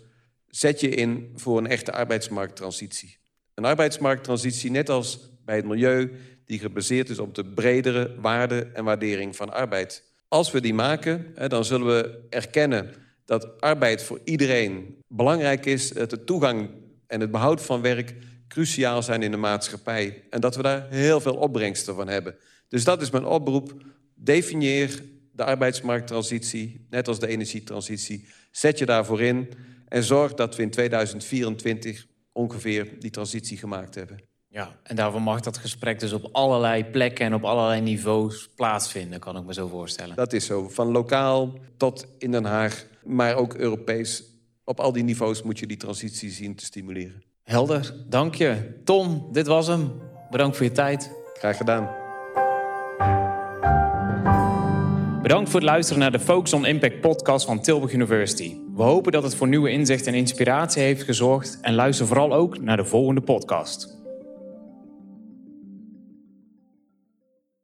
Zet 0.48 0.80
je 0.80 0.90
in 0.90 1.32
voor 1.36 1.58
een 1.58 1.68
echte 1.68 1.92
arbeidsmarkttransitie. 1.92 3.18
Een 3.54 3.66
arbeidsmarkttransitie, 3.66 4.72
net 4.72 4.90
als 4.90 5.30
bij 5.46 5.56
het 5.56 5.66
milieu, 5.66 6.12
die 6.46 6.60
gebaseerd 6.60 7.10
is 7.10 7.20
op 7.20 7.36
de 7.36 7.46
bredere 7.46 8.16
waarde 8.20 8.70
en 8.74 8.84
waardering 8.84 9.36
van 9.36 9.54
arbeid. 9.54 10.04
Als 10.28 10.52
we 10.52 10.62
die 10.62 10.74
maken, 10.74 11.34
dan 11.48 11.66
zullen 11.66 11.88
we 11.88 12.26
erkennen 12.30 13.05
dat 13.26 13.62
arbeid 13.62 14.04
voor 14.04 14.20
iedereen 14.24 14.98
belangrijk 15.08 15.66
is, 15.66 15.90
dat 15.90 16.10
de 16.10 16.24
toegang 16.24 16.70
en 17.08 17.22
het 17.22 17.32
behoud 17.32 17.62
van 17.62 17.82
werk 17.82 18.16
cruciaal 18.48 19.04
zijn 19.04 19.24
in 19.24 19.32
de 19.32 19.38
maatschappij 19.38 20.24
en 20.30 20.42
dat 20.42 20.56
we 20.56 20.62
daar 20.62 20.88
heel 20.90 21.20
veel 21.20 21.36
opbrengsten 21.36 21.96
van 21.96 22.08
hebben. 22.08 22.36
Dus 22.68 22.84
dat 22.84 23.02
is 23.02 23.10
mijn 23.10 23.26
oproep. 23.26 23.74
Definieer 24.16 25.04
de 25.32 25.44
arbeidsmarkttransitie, 25.44 26.86
net 26.90 27.08
als 27.08 27.20
de 27.20 27.28
energietransitie. 27.28 28.28
Zet 28.52 28.78
je 28.78 28.86
daarvoor 28.86 29.22
in 29.22 29.50
en 29.88 30.04
zorg 30.04 30.34
dat 30.34 30.56
we 30.56 30.62
in 30.62 30.70
2024 30.70 32.06
ongeveer 32.32 33.00
die 33.00 33.12
transitie 33.12 33.58
gemaakt 33.58 33.96
hebben. 33.96 34.24
Ja, 34.48 34.80
en 34.84 34.96
daarvoor 34.96 35.22
mag 35.22 35.42
dat 35.42 35.58
gesprek 35.58 36.00
dus 36.00 36.14
op 36.14 36.30
allerlei 36.32 36.86
plekken 36.86 37.26
en 37.26 37.34
op 37.34 37.44
allerlei 37.44 37.82
niveaus 37.82 38.50
plaatsvinden, 38.56 39.20
kan 39.20 39.38
ik 39.38 39.44
me 39.44 39.54
zo 39.54 39.68
voorstellen. 39.68 40.16
Dat 40.16 40.34
is 40.34 40.46
zo, 40.46 40.70
van 40.70 40.88
lokaal 40.88 41.60
tot 41.78 42.08
in 42.18 42.32
Den 42.32 42.46
Haag 42.46 42.86
maar 43.06 43.36
ook 43.36 43.54
Europees. 43.54 44.24
Op 44.64 44.80
al 44.80 44.92
die 44.92 45.04
niveaus 45.04 45.44
moet 45.44 45.60
je 45.60 45.68
die 45.68 45.78
transitie 45.78 46.30
zien 46.30 46.56
te 46.56 46.66
stimuleren. 46.66 47.24
Helder, 47.44 47.94
dank 48.08 48.36
je. 48.36 48.80
Tom, 48.84 49.28
dit 49.32 49.48
was 49.48 49.68
hem. 49.68 49.92
Bedankt 50.30 50.58
voor 50.58 50.66
je 50.66 50.72
tijd. 50.72 51.12
Graag 51.34 51.58
gedaan. 51.58 52.04
Bedankt 55.22 55.50
voor 55.50 55.60
het 55.60 55.70
luisteren 55.70 56.02
naar 56.02 56.12
de 56.12 56.20
Focus 56.20 56.54
on 56.54 56.66
Impact 56.66 57.02
podcast 57.02 57.46
van 57.46 57.62
Tilburg 57.62 57.94
University. 57.94 58.58
We 58.76 58.84
hopen 58.84 59.12
dat 59.12 59.24
het 59.24 59.36
voor 59.36 59.48
nieuwe 59.48 59.70
inzichten 59.70 60.14
en 60.14 60.20
inspiratie 60.20 60.82
heeft 60.82 61.04
gezorgd 61.04 61.58
en 61.62 61.74
luister 61.74 62.08
vooral 62.08 62.34
ook 62.34 62.60
naar 62.62 62.78
de 62.78 62.86
volgende 62.86 63.22
podcast. 63.22 64.05